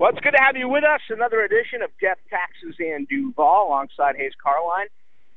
Well, 0.00 0.08
it's 0.08 0.20
good 0.20 0.30
to 0.30 0.42
have 0.42 0.56
you 0.56 0.66
with 0.66 0.82
us. 0.82 1.02
Another 1.10 1.42
edition 1.42 1.82
of 1.82 1.90
Death, 2.00 2.16
Taxes, 2.30 2.74
and 2.78 3.06
Duval 3.06 3.66
alongside 3.66 4.16
Hayes 4.16 4.32
Carlyon. 4.42 4.86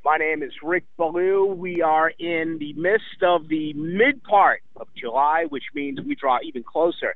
My 0.06 0.16
name 0.16 0.42
is 0.42 0.54
Rick 0.64 0.86
Ballou. 0.96 1.48
We 1.48 1.82
are 1.82 2.14
in 2.18 2.60
the 2.62 2.72
midst 2.72 3.22
of 3.24 3.50
the 3.50 3.74
mid 3.74 4.24
part 4.24 4.62
of 4.78 4.88
July, 4.96 5.48
which 5.50 5.66
means 5.76 6.00
we 6.00 6.16
draw 6.16 6.38
even 6.42 6.64
closer 6.64 7.14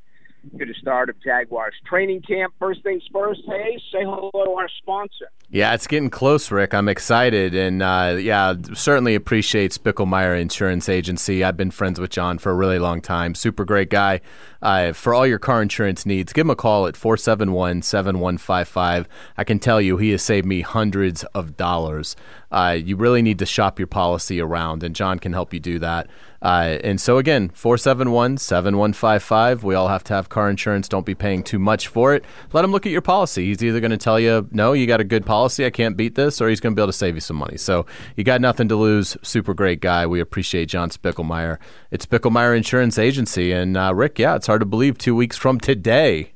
to 0.60 0.65
the 0.65 0.73
start 0.81 1.10
of 1.10 1.15
Jaguars 1.23 1.73
training 1.86 2.21
camp. 2.23 2.54
First 2.60 2.83
things 2.83 3.04
first, 3.13 3.39
Hayes, 3.48 3.79
say 3.93 4.04
hello 4.04 4.29
to 4.34 4.52
our 4.52 4.68
sponsor. 4.82 5.32
Yeah, 5.50 5.73
it's 5.73 5.88
getting 5.88 6.09
close, 6.09 6.52
Rick. 6.52 6.73
I'm 6.73 6.89
excited, 6.89 7.55
and 7.55 7.82
uh, 7.82 8.18
yeah, 8.20 8.54
certainly 8.73 9.16
appreciate 9.16 9.71
Spickelmeyer 9.71 10.38
Insurance 10.38 10.89
Agency. 10.89 11.41
I've 11.41 11.55
been 11.55 11.71
friends 11.71 12.02
with 12.02 12.09
John 12.09 12.38
for 12.38 12.52
a 12.52 12.55
really 12.55 12.80
long 12.80 13.00
time. 13.00 13.34
Super 13.34 13.63
great 13.63 13.89
guy. 13.89 14.20
Uh, 14.62 14.91
for 14.91 15.13
all 15.13 15.25
your 15.25 15.39
car 15.39 15.62
insurance 15.62 16.05
needs, 16.05 16.34
give 16.34 16.45
him 16.45 16.49
a 16.49 16.55
call 16.55 16.86
at 16.86 16.98
471 16.98 17.81
7155. 17.81 19.07
I 19.38 19.44
can 19.45 19.59
tell 19.59 19.80
you 19.80 19.95
he 19.95 20.12
has 20.12 20.21
saved 20.21 20.45
me 20.45 20.62
hundreds 20.62 21.23
of 21.34 21.55
dollars. 21.55 22.18
Uh, 22.52 22.77
you 22.82 22.98
really 22.98 23.21
need 23.21 23.40
to 23.40 23.45
shop 23.45 23.79
your 23.79 23.88
policy 23.88 24.41
around, 24.41 24.84
and 24.84 24.95
John 24.95 25.18
can 25.18 25.32
help 25.32 25.54
you 25.54 25.62
do 25.62 25.79
that. 25.79 26.07
Uh, 26.41 26.77
and 26.84 27.02
so, 27.02 27.18
again, 27.18 27.49
471 27.49 28.38
7155. 28.38 29.63
We 29.63 29.76
all 29.76 29.88
have 29.88 30.04
to 30.05 30.13
have 30.13 30.29
car 30.29 30.49
insurance. 30.49 30.88
Don't 30.88 31.05
be 31.05 31.16
paying 31.16 31.43
too 31.43 31.59
much 31.59 31.88
for 31.88 32.13
it. 32.13 32.23
Let 32.54 32.63
him 32.63 32.71
look 32.71 32.85
at 32.85 32.91
your 32.91 33.02
policy. 33.02 33.45
He's 33.45 33.63
either 33.63 33.79
going 33.79 33.91
to 33.91 33.98
tell 33.98 34.20
you, 34.20 34.48
no, 34.52 34.73
you 34.73 34.88
got 34.88 35.02
a 35.02 35.05
good 35.05 35.26
policy, 35.26 35.37
I 35.66 35.70
can't 35.70 35.96
beat 35.96 36.16
this, 36.16 36.41
or 36.41 36.50
he's 36.50 36.59
going 36.59 36.73
to 36.73 36.76
be 36.76 36.82
able 36.82 36.91
to 36.91 36.98
save 36.98 37.16
you 37.16 37.22
some 37.22 37.38
money. 37.38 37.58
So, 37.58 37.86
you 38.16 38.23
got 38.23 38.41
nothing 38.41 38.68
to 38.70 38.76
lose. 38.76 39.16
Super 39.22 39.54
great 39.54 39.82
guy. 39.82 40.05
We 40.08 40.20
appreciate 40.20 40.68
John 40.68 40.90
Spickelmeyer. 40.90 41.58
It's 41.91 42.05
Spickelmeyer 42.05 42.55
Insurance 42.55 42.98
Agency. 42.98 43.52
And 43.52 43.77
uh, 43.77 43.94
Rick, 43.94 44.20
yeah, 44.20 44.36
it's 44.36 44.48
hard 44.48 44.62
to 44.62 44.66
believe 44.66 44.98
two 44.98 45.16
weeks 45.16 45.38
from 45.38 45.60
today, 45.60 46.34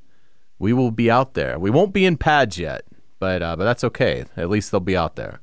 we 0.60 0.74
will 0.74 0.92
be 0.92 1.10
out 1.10 1.34
there. 1.34 1.58
We 1.58 1.70
won't 1.70 1.94
be 1.94 2.06
in 2.06 2.18
pads 2.18 2.58
yet, 2.58 2.86
but, 3.20 3.42
uh, 3.42 3.56
but 3.56 3.64
that's 3.64 3.84
okay. 3.84 4.26
At 4.38 4.50
least 4.50 4.72
they'll 4.72 4.80
be 4.80 4.98
out 4.98 5.16
there. 5.16 5.42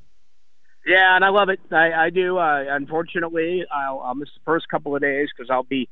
Yeah, 0.87 1.17
and 1.17 1.25
I 1.25 1.29
love 1.29 1.51
it. 1.51 1.61
I, 1.71 1.93
I 1.93 2.11
do. 2.11 2.39
Uh, 2.39 2.65
unfortunately, 2.71 3.65
I'll, 3.71 4.01
I'll 4.01 4.15
miss 4.15 4.31
the 4.35 4.41
first 4.45 4.69
couple 4.69 4.97
of 4.97 5.03
days 5.03 5.29
because 5.37 5.51
I'll 5.51 5.63
be 5.63 5.89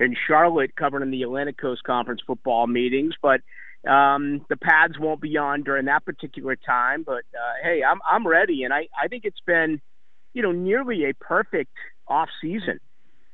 in 0.00 0.16
Charlotte 0.26 0.74
covering 0.74 1.10
the 1.10 1.22
Atlantic 1.22 1.58
Coast 1.58 1.82
Conference 1.84 2.22
football 2.26 2.66
meetings. 2.66 3.14
But 3.20 3.42
um, 3.86 4.44
the 4.48 4.56
pads 4.56 4.98
won't 4.98 5.20
be 5.20 5.36
on 5.36 5.62
during 5.62 5.86
that 5.86 6.04
particular 6.04 6.56
time. 6.56 7.02
But 7.04 7.24
uh, 7.34 7.54
hey, 7.62 7.82
I'm 7.82 7.98
I'm 8.08 8.26
ready, 8.26 8.64
and 8.64 8.72
I 8.72 8.88
I 9.00 9.08
think 9.08 9.24
it's 9.24 9.40
been, 9.46 9.80
you 10.34 10.42
know, 10.42 10.52
nearly 10.52 11.04
a 11.04 11.14
perfect 11.14 11.72
off 12.06 12.28
season 12.40 12.80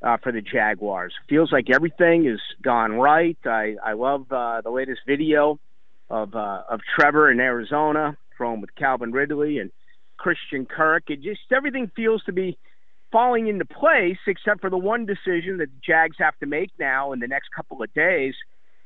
uh, 0.03 0.19
for 0.23 0.33
the 0.33 0.43
Jaguars. 0.43 1.15
Feels 1.29 1.51
like 1.51 1.71
everything 1.71 2.27
has 2.27 2.41
gone 2.63 2.93
right. 2.93 3.39
I 3.45 3.77
I 3.83 3.95
love 3.95 4.31
uh, 4.31 4.61
the 4.61 4.71
latest 4.71 5.01
video 5.07 5.59
of 6.11 6.35
uh, 6.35 6.63
of 6.69 6.81
Trevor 6.99 7.31
in 7.31 7.41
Arizona, 7.41 8.17
throwing 8.37 8.61
with 8.61 8.75
Calvin 8.75 9.13
Ridley 9.13 9.59
and 9.59 9.71
Christian 10.19 10.67
Kirk. 10.67 11.05
It 11.09 11.23
just 11.23 11.41
everything 11.55 11.91
feels 11.97 12.23
to 12.25 12.33
be 12.33 12.59
falling 13.11 13.47
into 13.47 13.65
place, 13.65 14.19
except 14.27 14.61
for 14.61 14.69
the 14.69 14.77
one 14.77 15.07
decision 15.07 15.59
that 15.59 15.67
the 15.67 15.81
Jags 15.87 16.17
have 16.19 16.37
to 16.41 16.47
make 16.47 16.71
now 16.79 17.13
in 17.13 17.21
the 17.21 17.29
next 17.29 17.49
couple 17.55 17.83
of 17.83 17.93
days. 17.95 18.35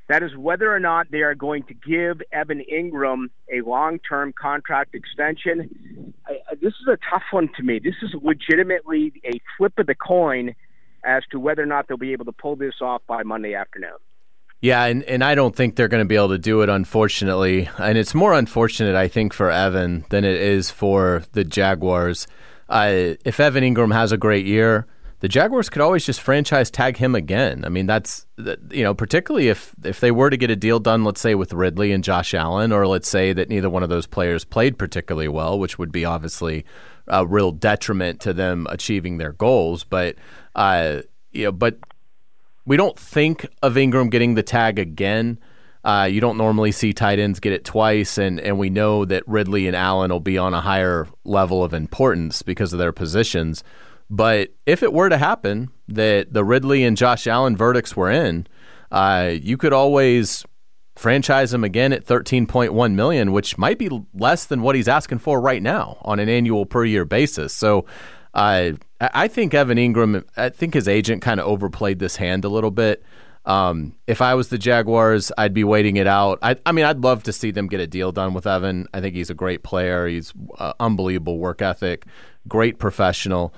That 0.09 0.23
is 0.23 0.34
whether 0.37 0.75
or 0.75 0.81
not 0.81 1.11
they 1.11 1.20
are 1.20 1.34
going 1.34 1.64
to 1.64 1.75
give 1.75 2.23
Evan 2.33 2.64
Engram 2.73 3.27
a 3.53 3.61
long-term 3.61 4.33
contract 4.33 4.95
extension. 4.95 6.15
I, 6.27 6.55
this 6.55 6.73
is 6.81 6.89
a 6.91 6.98
tough 7.11 7.25
one 7.31 7.50
to 7.56 7.62
me. 7.62 7.78
This 7.78 7.95
is 8.03 8.15
legitimately 8.23 9.12
a 9.25 9.41
flip 9.56 9.78
of 9.78 9.87
the 9.87 9.95
coin 9.95 10.55
as 11.05 11.23
to 11.31 11.39
whether 11.39 11.62
or 11.62 11.67
not 11.67 11.89
they'll 11.89 11.98
be 11.98 12.12
able 12.12 12.25
to 12.25 12.33
pull 12.33 12.56
this 12.56 12.75
off 12.81 13.03
by 13.06 13.23
Monday 13.23 13.55
afternoon. 13.55 13.97
Yeah, 14.61 14.87
and, 14.87 15.05
and 15.05 15.23
I 15.23 15.37
don't 15.37 15.55
think 15.55 15.77
they're 15.77 15.89
going 15.89 16.03
to 16.03 16.09
be 16.09 16.17
able 16.17 16.31
to 16.31 16.39
do 16.39 16.62
it, 16.62 16.69
unfortunately. 16.69 17.69
And 17.78 17.97
it's 17.97 18.15
more 18.15 18.33
unfortunate, 18.33 18.97
I 18.97 19.06
think, 19.06 19.33
for 19.33 19.50
Evan 19.50 20.05
than 20.11 20.25
it 20.25 20.41
is 20.41 20.70
for 20.70 21.22
the 21.33 21.45
Jaguars. 21.45 22.27
Uh, 22.69 23.15
if 23.25 23.39
Evan 23.39 23.62
Engram 23.62 23.93
has 23.93 24.11
a 24.11 24.17
great 24.17 24.47
year, 24.47 24.87
the 25.21 25.29
Jaguars 25.29 25.69
could 25.69 25.83
always 25.83 26.06
just 26.06 26.21
franchise 26.21 26.71
tag 26.71 26.97
him 26.97 27.15
again. 27.15 27.65
I 27.65 27.69
mean, 27.69 27.87
that's 27.87 28.27
you 28.71 28.84
know, 28.84 28.95
particularly 28.95 29.49
if 29.49 29.75
if 29.84 30.01
they 30.01 30.11
were 30.11 30.31
to 30.31 30.37
get 30.37 30.51
a 30.51 30.56
deal 30.56 30.79
done, 30.79 31.05
let's 31.05 31.21
say 31.21 31.34
with 31.34 31.53
Ridley 31.53 31.93
and 31.93 32.05
Josh 32.05 32.34
Allen, 32.34 32.73
or 32.73 32.87
let's 32.87 33.09
say 33.09 33.33
that 33.33 33.49
neither 33.49 33.69
one 33.69 33.83
of 33.83 33.89
those 33.89 34.07
players 34.07 34.45
played 34.45 34.78
particularly 34.78 35.28
well, 35.28 35.59
which 35.59 35.78
would 35.78 35.91
be 35.91 36.05
obviously 36.05 36.65
a 37.09 37.27
real 37.27 37.51
detriment 37.51 38.21
to 38.21 38.33
them 38.33 38.67
achieving 38.71 39.19
their 39.19 39.33
goals. 39.33 39.83
But 39.83 40.17
uh, 40.55 41.03
you 41.33 41.45
know, 41.45 41.53
but 41.53 41.78
we 42.65 42.77
don't 42.77 42.99
think 42.99 43.47
of 43.62 43.75
Engram 43.75 44.11
getting 44.11 44.34
the 44.34 44.43
tag 44.43 44.78
again. 44.78 45.39
Uh, 45.84 46.09
you 46.11 46.21
don't 46.21 46.37
normally 46.37 46.71
see 46.71 46.93
tight 46.93 47.19
ends 47.19 47.41
get 47.41 47.53
it 47.53 47.65
twice, 47.65 48.19
and, 48.19 48.39
and 48.41 48.59
we 48.59 48.69
know 48.69 49.05
that 49.05 49.27
Ridley 49.27 49.67
and 49.67 49.77
Allen 49.77 50.11
will 50.11 50.21
be 50.21 50.37
on 50.37 50.53
a 50.53 50.61
higher 50.61 51.09
level 51.25 51.65
of 51.65 51.73
importance 51.73 52.43
because 52.43 52.73
of 52.73 52.78
their 52.78 52.93
positions. 52.93 53.65
But 54.11 54.51
if 54.67 54.83
it 54.83 54.93
were 54.93 55.09
to 55.09 55.19
happen 55.19 55.71
that 55.89 56.33
the 56.33 56.45
Ridley 56.45 56.85
and 56.85 56.97
Josh 56.97 57.27
Allen 57.27 57.57
verdicts 57.57 57.97
were 57.97 58.11
in, 58.11 58.47
uh, 58.91 59.33
you 59.35 59.57
could 59.57 59.73
always 59.73 60.45
franchise 60.97 61.55
him 61.55 61.63
again 61.63 61.93
at 61.93 62.05
13.1 62.05 62.95
million, 62.95 63.33
which 63.33 63.57
might 63.57 63.79
be 63.79 63.89
less 64.15 64.47
than 64.47 64.63
what 64.63 64.75
he's 64.75 64.89
asking 64.89 65.19
for 65.19 65.41
right 65.41 65.63
now 65.63 65.99
on 66.03 66.19
an 66.19 66.29
annual 66.29 66.67
per 66.67 66.85
year 66.85 67.05
basis. 67.05 67.53
So 67.53 67.87
uh, 68.35 68.73
I 69.01 69.29
think 69.29 69.55
Evan 69.55 69.79
Engram, 69.79 70.25
I 70.37 70.49
think 70.49 70.75
his 70.75 70.89
agent 70.89 71.23
kind 71.23 71.39
of 71.39 71.47
overplayed 71.47 71.99
this 71.99 72.17
hand 72.17 72.45
a 72.45 72.49
little 72.49 72.71
bit. 72.71 73.05
Um, 73.45 73.95
if 74.07 74.21
I 74.21 74.35
was 74.35 74.49
the 74.49 74.59
Jaguars, 74.59 75.33
I'd 75.39 75.55
be 75.55 75.65
waiting 75.65 75.97
it 75.97 76.07
out. 76.07 76.39
I, 76.43 76.57
I, 76.67 76.73
mean, 76.73 76.85
I'd 76.85 77.01
love 77.01 77.23
to 77.23 77.33
see 77.33 77.51
them 77.51 77.67
get 77.67 77.81
a 77.81 77.87
deal 77.87 78.13
done 78.13 78.35
with 78.35 78.47
Evan. 78.47 78.87
I 78.93 79.01
think 79.01 79.15
he's 79.15 79.31
a 79.31 79.35
great 79.35 79.63
player. 79.63 80.07
He's 80.07 80.35
uh, 80.59 80.75
unbelievable 80.81 81.39
work 81.39 81.63
ethic, 81.63 82.05
great 82.47 82.79
professional. 82.79 83.55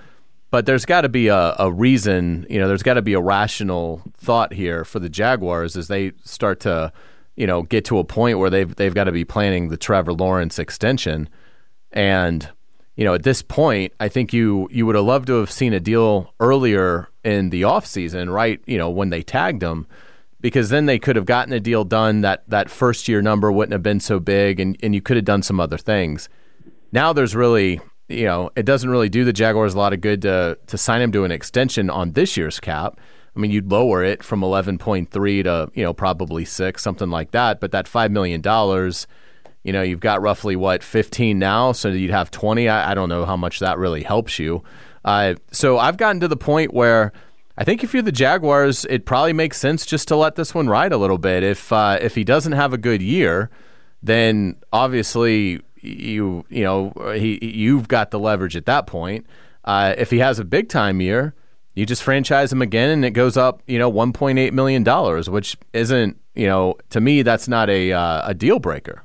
But 0.50 0.66
there's 0.66 0.84
got 0.84 1.02
to 1.02 1.08
be 1.08 1.28
a, 1.28 1.54
a 1.58 1.72
reason, 1.72 2.46
you 2.50 2.58
know, 2.58 2.66
there's 2.66 2.82
got 2.82 2.94
to 2.94 3.02
be 3.02 3.12
a 3.12 3.20
rational 3.20 4.02
thought 4.16 4.52
here 4.52 4.84
for 4.84 4.98
the 4.98 5.08
Jaguars 5.08 5.76
as 5.76 5.88
they 5.88 6.12
start 6.24 6.60
to, 6.60 6.92
you 7.36 7.46
know, 7.46 7.62
get 7.62 7.84
to 7.86 7.98
a 7.98 8.04
point 8.04 8.38
where 8.38 8.50
they've 8.50 8.74
they've 8.74 8.94
got 8.94 9.04
to 9.04 9.12
be 9.12 9.24
planning 9.24 9.68
the 9.68 9.76
Trevor 9.76 10.12
Lawrence 10.12 10.58
extension. 10.58 11.28
And 11.92 12.48
you 12.96 13.04
know, 13.04 13.14
at 13.14 13.22
this 13.22 13.42
point, 13.42 13.92
I 14.00 14.08
think 14.08 14.32
you 14.32 14.68
you 14.70 14.84
would 14.86 14.94
have 14.94 15.04
loved 15.04 15.28
to 15.28 15.38
have 15.38 15.50
seen 15.50 15.72
a 15.72 15.80
deal 15.80 16.34
earlier 16.40 17.08
in 17.24 17.50
the 17.50 17.62
offseason, 17.62 18.32
right? 18.32 18.60
You 18.66 18.76
know, 18.76 18.90
when 18.90 19.10
they 19.10 19.22
tagged 19.22 19.62
him, 19.62 19.86
because 20.40 20.68
then 20.68 20.86
they 20.86 20.98
could 20.98 21.16
have 21.16 21.26
gotten 21.26 21.52
a 21.52 21.60
deal 21.60 21.84
done. 21.84 22.22
That 22.22 22.42
that 22.48 22.68
first 22.70 23.08
year 23.08 23.22
number 23.22 23.50
wouldn't 23.50 23.72
have 23.72 23.82
been 23.82 24.00
so 24.00 24.18
big, 24.18 24.60
and 24.60 24.76
and 24.82 24.94
you 24.94 25.00
could 25.00 25.16
have 25.16 25.24
done 25.24 25.42
some 25.42 25.60
other 25.60 25.78
things. 25.78 26.28
Now 26.92 27.12
there's 27.12 27.36
really, 27.36 27.80
you 28.10 28.24
know, 28.24 28.50
it 28.56 28.64
doesn't 28.64 28.90
really 28.90 29.08
do 29.08 29.24
the 29.24 29.32
Jaguars 29.32 29.74
a 29.74 29.78
lot 29.78 29.92
of 29.92 30.00
good 30.00 30.22
to 30.22 30.58
to 30.66 30.78
sign 30.78 31.00
him 31.00 31.12
to 31.12 31.24
an 31.24 31.30
extension 31.30 31.90
on 31.90 32.12
this 32.12 32.36
year's 32.36 32.60
cap. 32.60 33.00
I 33.34 33.38
mean, 33.38 33.52
you'd 33.52 33.70
lower 33.70 34.02
it 34.02 34.24
from 34.24 34.40
11.3 34.40 35.44
to 35.44 35.70
you 35.74 35.84
know 35.84 35.92
probably 35.92 36.44
six, 36.44 36.82
something 36.82 37.10
like 37.10 37.30
that. 37.30 37.60
But 37.60 37.72
that 37.72 37.88
five 37.88 38.10
million 38.10 38.40
dollars 38.40 39.06
you 39.62 39.72
know, 39.72 39.82
you've 39.82 40.00
got 40.00 40.22
roughly 40.22 40.56
what 40.56 40.82
15 40.82 41.38
now, 41.38 41.72
so 41.72 41.88
you'd 41.88 42.10
have 42.10 42.30
20. 42.30 42.68
I, 42.68 42.92
I 42.92 42.94
don't 42.94 43.08
know 43.08 43.26
how 43.26 43.36
much 43.36 43.58
that 43.58 43.78
really 43.78 44.02
helps 44.02 44.38
you. 44.38 44.62
Uh, 45.04 45.34
so 45.50 45.78
I've 45.78 45.96
gotten 45.96 46.20
to 46.20 46.28
the 46.28 46.36
point 46.36 46.72
where 46.72 47.12
I 47.58 47.64
think 47.64 47.84
if 47.84 47.92
you're 47.92 48.02
the 48.02 48.12
Jaguars, 48.12 48.86
it 48.86 49.04
probably 49.04 49.32
makes 49.32 49.58
sense 49.58 49.84
just 49.84 50.08
to 50.08 50.16
let 50.16 50.36
this 50.36 50.54
one 50.54 50.68
ride 50.68 50.92
a 50.92 50.96
little 50.96 51.18
bit. 51.18 51.42
If 51.42 51.72
uh, 51.72 51.98
if 52.00 52.14
he 52.14 52.24
doesn't 52.24 52.52
have 52.52 52.72
a 52.72 52.78
good 52.78 53.02
year, 53.02 53.50
then 54.02 54.56
obviously 54.72 55.60
you 55.80 56.44
you 56.48 56.64
know 56.64 56.92
he 57.14 57.38
you've 57.44 57.88
got 57.88 58.10
the 58.10 58.18
leverage 58.18 58.56
at 58.56 58.66
that 58.66 58.86
point. 58.86 59.26
Uh, 59.64 59.94
if 59.98 60.10
he 60.10 60.18
has 60.18 60.38
a 60.38 60.44
big 60.44 60.68
time 60.68 61.00
year, 61.00 61.34
you 61.74 61.84
just 61.84 62.02
franchise 62.02 62.52
him 62.52 62.62
again, 62.62 62.90
and 62.90 63.04
it 63.04 63.10
goes 63.10 63.36
up 63.36 63.62
you 63.66 63.78
know 63.78 63.90
1.8 63.90 64.52
million 64.52 64.82
dollars, 64.82 65.28
which 65.28 65.56
isn't 65.72 66.20
you 66.34 66.46
know 66.46 66.76
to 66.90 67.00
me 67.00 67.22
that's 67.22 67.48
not 67.48 67.68
a 67.70 67.92
uh, 67.92 68.30
a 68.30 68.34
deal 68.34 68.58
breaker. 68.58 69.04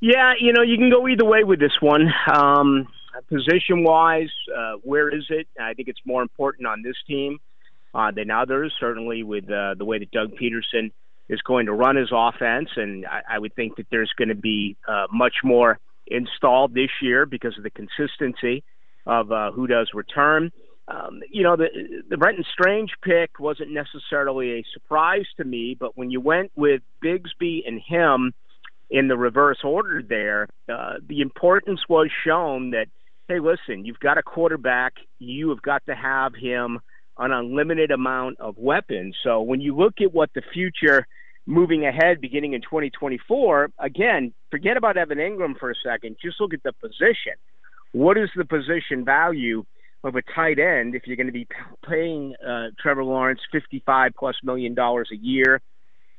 Yeah, 0.00 0.34
you 0.38 0.52
know, 0.52 0.60
you 0.60 0.76
can 0.76 0.90
go 0.90 1.08
either 1.08 1.24
way 1.24 1.44
with 1.44 1.60
this 1.60 1.80
one. 1.80 2.12
Um, 2.30 2.88
position 3.30 3.84
wise, 3.84 4.28
uh, 4.54 4.74
where 4.82 5.08
is 5.08 5.24
it? 5.30 5.48
I 5.58 5.72
think 5.72 5.88
it's 5.88 6.00
more 6.04 6.20
important 6.20 6.66
on 6.66 6.82
this 6.82 6.96
team 7.06 7.38
uh, 7.94 8.10
than 8.10 8.30
others, 8.30 8.74
certainly 8.78 9.22
with 9.22 9.50
uh, 9.50 9.74
the 9.78 9.84
way 9.86 9.98
that 9.98 10.10
Doug 10.10 10.32
Pederson 10.36 10.92
is 11.28 11.40
going 11.42 11.66
to 11.66 11.72
run 11.72 11.96
his 11.96 12.10
offense. 12.12 12.70
And 12.76 13.06
I, 13.06 13.36
I 13.36 13.38
would 13.38 13.54
think 13.54 13.76
that 13.76 13.86
there's 13.90 14.12
going 14.16 14.28
to 14.28 14.34
be 14.34 14.76
uh, 14.86 15.06
much 15.12 15.36
more 15.42 15.78
installed 16.06 16.74
this 16.74 16.90
year 17.00 17.26
because 17.26 17.56
of 17.56 17.64
the 17.64 17.70
consistency 17.70 18.62
of 19.06 19.32
uh, 19.32 19.52
who 19.52 19.66
does 19.66 19.90
return. 19.94 20.52
Um, 20.86 21.22
you 21.30 21.42
know, 21.42 21.56
the 21.56 22.02
the 22.10 22.18
Brenton 22.18 22.44
Strange 22.52 22.90
pick 23.02 23.40
wasn't 23.40 23.70
necessarily 23.70 24.58
a 24.58 24.64
surprise 24.74 25.24
to 25.38 25.44
me, 25.44 25.74
but 25.78 25.96
when 25.96 26.10
you 26.10 26.20
went 26.20 26.52
with 26.56 26.82
Bigsby 27.02 27.66
and 27.66 27.80
him 27.80 28.34
in 28.90 29.08
the 29.08 29.16
reverse 29.16 29.58
order 29.64 30.02
there, 30.06 30.46
uh, 30.68 30.94
the 31.06 31.22
importance 31.22 31.80
was 31.88 32.10
shown 32.26 32.70
that, 32.72 32.86
hey, 33.28 33.40
listen, 33.40 33.86
you've 33.86 33.98
got 33.98 34.18
a 34.18 34.22
quarterback, 34.22 34.94
you 35.18 35.48
have 35.48 35.62
got 35.62 35.84
to 35.86 35.94
have 35.94 36.34
him 36.34 36.80
an 37.18 37.32
unlimited 37.32 37.90
amount 37.90 38.40
of 38.40 38.56
weapons. 38.58 39.16
So 39.22 39.40
when 39.40 39.60
you 39.60 39.76
look 39.76 39.94
at 40.00 40.12
what 40.12 40.30
the 40.34 40.42
future 40.52 41.06
moving 41.46 41.86
ahead 41.86 42.20
beginning 42.20 42.54
in 42.54 42.62
2024, 42.62 43.70
again, 43.78 44.32
forget 44.50 44.76
about 44.76 44.96
Evan 44.96 45.18
Engram 45.18 45.58
for 45.58 45.70
a 45.70 45.74
second. 45.84 46.16
Just 46.22 46.40
look 46.40 46.54
at 46.54 46.62
the 46.62 46.72
position. 46.72 47.34
What 47.92 48.16
is 48.18 48.30
the 48.34 48.44
position 48.44 49.04
value 49.04 49.64
of 50.02 50.16
a 50.16 50.22
tight 50.34 50.58
end 50.58 50.94
if 50.94 51.06
you're 51.06 51.16
going 51.16 51.28
to 51.28 51.32
be 51.32 51.46
paying 51.88 52.34
uh, 52.46 52.68
Trevor 52.80 53.04
Lawrence 53.04 53.40
55 53.52 54.12
plus 54.18 54.36
million 54.42 54.74
dollars 54.74 55.10
a 55.12 55.16
year? 55.16 55.60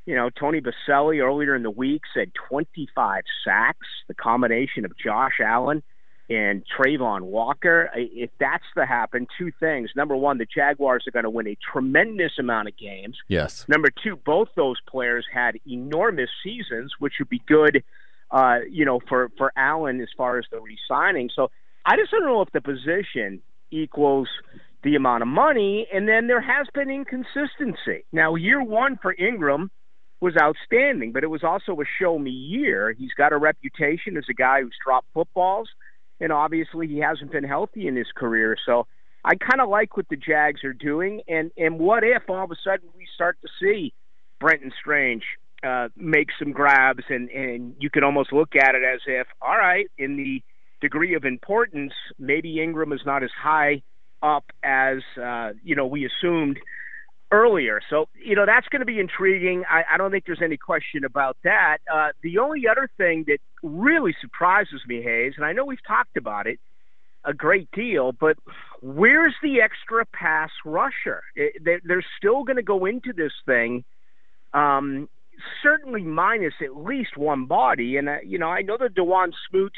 You 0.06 0.15
know, 0.15 0.30
Tony 0.30 0.62
Boselli 0.62 1.21
earlier 1.21 1.56
in 1.56 1.63
the 1.63 1.71
week 1.71 2.03
said 2.13 2.31
25 2.50 3.24
sacks. 3.44 3.88
The 4.07 4.13
combination 4.13 4.86
of 4.86 4.91
Josh 4.98 5.39
Allen 5.44 5.81
and 6.30 6.63
Travon 6.66 7.22
Walker. 7.22 7.89
If 7.95 8.31
that's 8.39 8.63
to 8.75 8.86
happen, 8.86 9.27
two 9.38 9.51
things. 9.60 9.92
Number 9.95 10.16
one, 10.16 10.38
the 10.38 10.45
Jaguars 10.45 11.06
are 11.07 11.12
going 11.12 11.24
to 11.24 11.30
win 11.30 11.48
a 11.48 11.57
tremendous 11.72 12.33
amount 12.39 12.68
of 12.68 12.77
games. 12.77 13.18
Yes. 13.27 13.66
Number 13.68 13.89
two, 14.04 14.16
both 14.16 14.50
those 14.56 14.77
players 14.88 15.25
had 15.31 15.60
enormous 15.68 16.30
seasons, 16.44 16.94
which 17.00 17.13
would 17.19 17.30
be 17.30 17.42
good, 17.48 17.83
uh, 18.31 18.60
you 18.69 18.86
know, 18.86 19.00
for 19.07 19.30
for 19.38 19.51
Allen 19.56 20.01
as 20.01 20.10
far 20.18 20.39
as 20.39 20.45
the 20.51 20.60
re-signing. 20.60 21.30
So 21.36 21.51
I 21.86 21.95
just 21.95 22.12
don't 22.12 22.24
know 22.24 22.42
if 22.42 22.51
the 22.51 22.62
position 22.62 23.42
equals 23.72 24.27
the 24.83 24.95
amount 24.95 25.24
of 25.24 25.27
money, 25.27 25.88
and 25.92 26.07
then 26.07 26.27
there 26.27 26.42
has 26.42 26.68
been 26.74 26.89
inconsistency. 26.92 28.06
Now, 28.12 28.36
year 28.36 28.63
one 28.63 28.98
for 29.01 29.16
Engram 29.16 29.69
was 30.22 30.36
outstanding, 30.39 31.12
but 31.12 31.24
it 31.24 31.27
was 31.27 31.44
also 31.44 31.74
a 31.81 31.86
show 32.00 32.18
me 32.18 32.30
year. 32.31 32.95
He's 32.98 33.13
got 33.13 33.33
a 33.33 33.38
reputation 33.38 34.16
as 34.16 34.25
a 34.30 34.33
guy 34.33 34.62
who's 34.62 34.75
dropped 34.83 35.07
footballs 35.13 35.69
and 36.19 36.31
obviously 36.31 36.88
he 36.88 37.00
hasn't 37.00 37.31
been 37.31 37.44
healthy 37.44 37.88
in 37.88 37.95
his 37.95 38.07
career. 38.15 38.56
So 38.65 38.88
I 39.23 39.35
kind 39.35 39.62
of 39.62 39.69
like 39.69 39.97
what 39.97 40.07
the 40.09 40.15
Jags 40.15 40.63
are 40.63 40.73
doing, 40.73 41.21
and 41.27 41.51
and 41.57 41.79
what 41.79 42.03
if 42.03 42.23
all 42.29 42.44
of 42.44 42.51
a 42.51 42.56
sudden 42.63 42.89
we 42.95 43.07
start 43.13 43.38
to 43.41 43.47
see 43.59 43.94
Brenton 44.39 44.71
Strange 44.79 45.23
uh, 45.63 45.89
make 45.95 46.29
some 46.38 46.51
grabs, 46.51 47.03
and 47.09 47.29
and 47.29 47.75
you 47.79 47.89
can 47.89 48.03
almost 48.03 48.31
look 48.31 48.56
at 48.56 48.75
it 48.75 48.83
as 48.83 49.01
if, 49.07 49.27
all 49.41 49.57
right, 49.57 49.88
in 49.97 50.15
the 50.15 50.41
degree 50.81 51.15
of 51.15 51.25
importance, 51.25 51.94
maybe 52.19 52.57
Engram 52.57 52.94
is 52.94 53.01
not 53.06 53.23
as 53.23 53.31
high 53.41 53.81
up 54.21 54.45
as 54.63 55.00
uh, 55.21 55.51
you 55.63 55.75
know 55.75 55.85
we 55.85 56.06
assumed 56.06 56.59
earlier. 57.31 57.81
So, 57.89 58.06
you 58.24 58.36
know, 58.36 58.45
that's 58.45 58.68
going 58.68 58.81
to 58.81 58.86
be 58.86 59.00
intriguing. 59.00 59.63
I, 59.69 59.83
I 59.94 59.98
don't 59.98 60.12
think 60.12 60.25
there's 60.25 60.42
any 60.44 60.57
question 60.57 61.04
about 61.04 61.38
that. 61.44 61.77
Uh, 61.92 62.10
the 62.22 62.38
only 62.38 62.63
other 62.69 62.89
thing 62.98 63.25
that 63.27 63.39
really 63.63 64.16
surprises 64.22 64.81
me, 64.88 65.01
Hayes, 65.01 65.33
and 65.36 65.45
I 65.45 65.54
know 65.54 65.66
we've 65.66 65.86
talked 65.88 66.18
about 66.18 66.48
it 66.48 66.60
a 67.25 67.33
great 67.33 67.69
deal, 67.72 68.12
but 68.12 68.38
where's 68.81 69.33
the 69.42 69.62
extra 69.62 70.06
pass 70.06 70.51
rusher? 70.63 71.24
It, 71.36 71.63
they, 71.63 71.77
they're 71.83 72.06
still 72.18 72.44
going 72.44 72.57
to 72.57 72.63
go 72.63 72.86
into 72.86 73.13
this 73.13 73.33
thing. 73.45 73.83
Um, 74.54 75.10
certainly 75.63 76.04
minus 76.04 76.54
at 76.62 76.77
least 76.77 77.18
one 77.18 77.45
body. 77.45 77.98
And, 77.98 78.07
uh, 78.07 78.18
you 78.24 78.38
know, 78.38 78.50
I 78.50 78.62
know 78.62 78.77
the 78.77 78.88
Dawuane 78.88 79.33
Smoot 79.50 79.74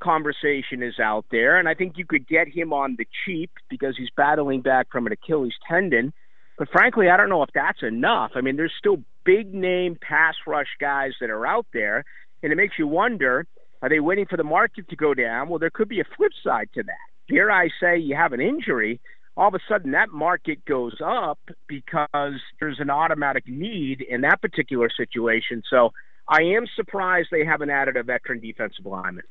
conversation 0.00 0.82
is 0.82 0.98
out 1.00 1.24
there, 1.30 1.58
and 1.58 1.68
I 1.68 1.74
think 1.74 1.94
you 1.96 2.06
could 2.06 2.26
get 2.28 2.48
him 2.48 2.72
on 2.72 2.96
the 2.98 3.06
cheap 3.24 3.50
because 3.68 3.96
he's 3.96 4.10
battling 4.16 4.60
back 4.60 4.86
from 4.90 5.06
an 5.06 5.12
Achilles 5.12 5.54
tendon. 5.68 6.12
But 6.58 6.68
frankly, 6.70 7.08
I 7.08 7.16
don't 7.16 7.28
know 7.28 7.42
if 7.42 7.50
that's 7.54 7.82
enough. 7.82 8.32
I 8.34 8.40
mean, 8.40 8.56
there's 8.56 8.72
still 8.78 9.02
big 9.24 9.52
name 9.52 9.98
pass 10.00 10.34
rush 10.46 10.68
guys 10.80 11.12
that 11.20 11.30
are 11.30 11.46
out 11.46 11.66
there, 11.72 12.04
and 12.42 12.52
it 12.52 12.56
makes 12.56 12.78
you 12.78 12.86
wonder 12.86 13.46
are 13.82 13.90
they 13.90 14.00
waiting 14.00 14.26
for 14.26 14.38
the 14.38 14.44
market 14.44 14.88
to 14.88 14.96
go 14.96 15.12
down? 15.12 15.48
Well, 15.48 15.58
there 15.58 15.70
could 15.70 15.88
be 15.88 16.00
a 16.00 16.04
flip 16.16 16.32
side 16.42 16.70
to 16.74 16.82
that. 16.82 16.94
Here 17.26 17.50
I 17.50 17.68
say 17.78 17.98
you 17.98 18.16
have 18.16 18.32
an 18.32 18.40
injury, 18.40 19.00
all 19.36 19.48
of 19.48 19.54
a 19.54 19.58
sudden 19.68 19.90
that 19.90 20.10
market 20.10 20.64
goes 20.64 20.96
up 21.04 21.38
because 21.66 22.40
there's 22.58 22.80
an 22.80 22.90
automatic 22.90 23.46
need 23.46 24.00
in 24.00 24.22
that 24.22 24.40
particular 24.40 24.88
situation. 24.88 25.62
So 25.68 25.92
I 26.26 26.42
am 26.42 26.66
surprised 26.74 27.28
they 27.30 27.44
haven't 27.44 27.70
added 27.70 27.96
a 27.96 28.02
veteran 28.02 28.40
defensive 28.40 28.86
lineman. 28.86 29.24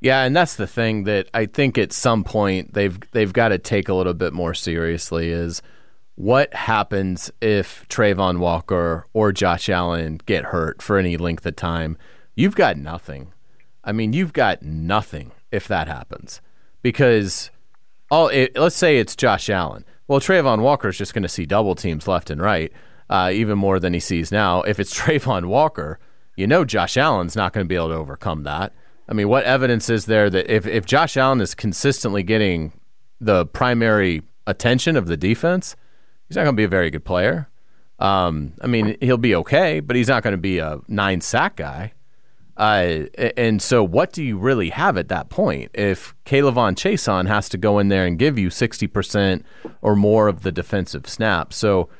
Yeah, 0.00 0.24
and 0.24 0.34
that's 0.34 0.56
the 0.56 0.66
thing 0.66 1.04
that 1.04 1.28
I 1.32 1.46
think 1.46 1.78
at 1.78 1.92
some 1.92 2.24
point 2.24 2.74
they've 2.74 2.98
they've 3.12 3.32
got 3.32 3.48
to 3.48 3.58
take 3.58 3.88
a 3.88 3.94
little 3.94 4.14
bit 4.14 4.32
more 4.32 4.52
seriously 4.52 5.30
is 5.30 5.62
what 6.14 6.52
happens 6.54 7.30
if 7.40 7.86
Travon 7.88 8.38
Walker 8.38 9.06
or 9.12 9.32
Josh 9.32 9.68
Allen 9.68 10.20
get 10.26 10.46
hurt 10.46 10.82
for 10.82 10.98
any 10.98 11.16
length 11.16 11.46
of 11.46 11.56
time? 11.56 11.96
You've 12.34 12.54
got 12.54 12.76
nothing. 12.76 13.32
I 13.84 13.92
mean, 13.92 14.12
you've 14.12 14.32
got 14.32 14.62
nothing 14.62 15.32
if 15.50 15.66
that 15.68 15.88
happens 15.88 16.40
because 16.82 17.50
all 18.10 18.28
it, 18.28 18.56
let's 18.56 18.76
say 18.76 18.98
it's 18.98 19.16
Josh 19.16 19.48
Allen. 19.48 19.84
Well, 20.06 20.20
Travon 20.20 20.60
Walker 20.60 20.88
is 20.88 20.98
just 20.98 21.14
going 21.14 21.22
to 21.22 21.28
see 21.28 21.46
double 21.46 21.74
teams 21.74 22.06
left 22.06 22.30
and 22.30 22.40
right, 22.40 22.72
uh, 23.08 23.30
even 23.32 23.58
more 23.58 23.80
than 23.80 23.94
he 23.94 24.00
sees 24.00 24.30
now. 24.30 24.62
If 24.62 24.78
it's 24.78 24.94
Travon 24.98 25.46
Walker, 25.46 25.98
you 26.36 26.46
know 26.46 26.64
Josh 26.64 26.96
Allen's 26.96 27.36
not 27.36 27.52
going 27.52 27.64
to 27.64 27.68
be 27.68 27.74
able 27.74 27.88
to 27.88 27.94
overcome 27.94 28.42
that. 28.44 28.72
I 29.08 29.14
mean, 29.14 29.28
what 29.28 29.44
evidence 29.44 29.90
is 29.90 30.06
there 30.06 30.30
that 30.30 30.54
if, 30.54 30.66
if 30.66 30.86
Josh 30.86 31.16
Allen 31.16 31.40
is 31.40 31.54
consistently 31.54 32.22
getting 32.22 32.72
the 33.20 33.46
primary 33.46 34.22
attention 34.46 34.96
of 34.96 35.06
the 35.06 35.16
defense, 35.16 35.76
he's 36.32 36.36
not 36.38 36.44
going 36.44 36.54
to 36.54 36.60
be 36.60 36.64
a 36.64 36.68
very 36.68 36.88
good 36.88 37.04
player. 37.04 37.46
Um, 37.98 38.54
I 38.62 38.66
mean, 38.66 38.96
he'll 39.02 39.18
be 39.18 39.34
okay, 39.34 39.80
but 39.80 39.96
he's 39.96 40.08
not 40.08 40.22
going 40.22 40.32
to 40.32 40.38
be 40.38 40.60
a 40.60 40.80
nine 40.88 41.20
sack 41.20 41.56
guy. 41.56 41.92
Uh, 42.56 43.04
and 43.36 43.60
so, 43.60 43.84
what 43.84 44.14
do 44.14 44.22
you 44.22 44.38
really 44.38 44.70
have 44.70 44.96
at 44.96 45.08
that 45.08 45.28
point 45.28 45.70
if 45.74 46.14
K'Lavon 46.24 46.74
Chaisson 46.74 47.28
has 47.28 47.50
to 47.50 47.58
go 47.58 47.78
in 47.78 47.88
there 47.88 48.06
and 48.06 48.18
give 48.18 48.38
you 48.38 48.48
sixty 48.48 48.86
percent 48.86 49.44
or 49.82 49.94
more 49.94 50.26
of 50.26 50.42
the 50.42 50.50
defensive 50.50 51.06
snaps? 51.06 51.56
So, 51.56 51.90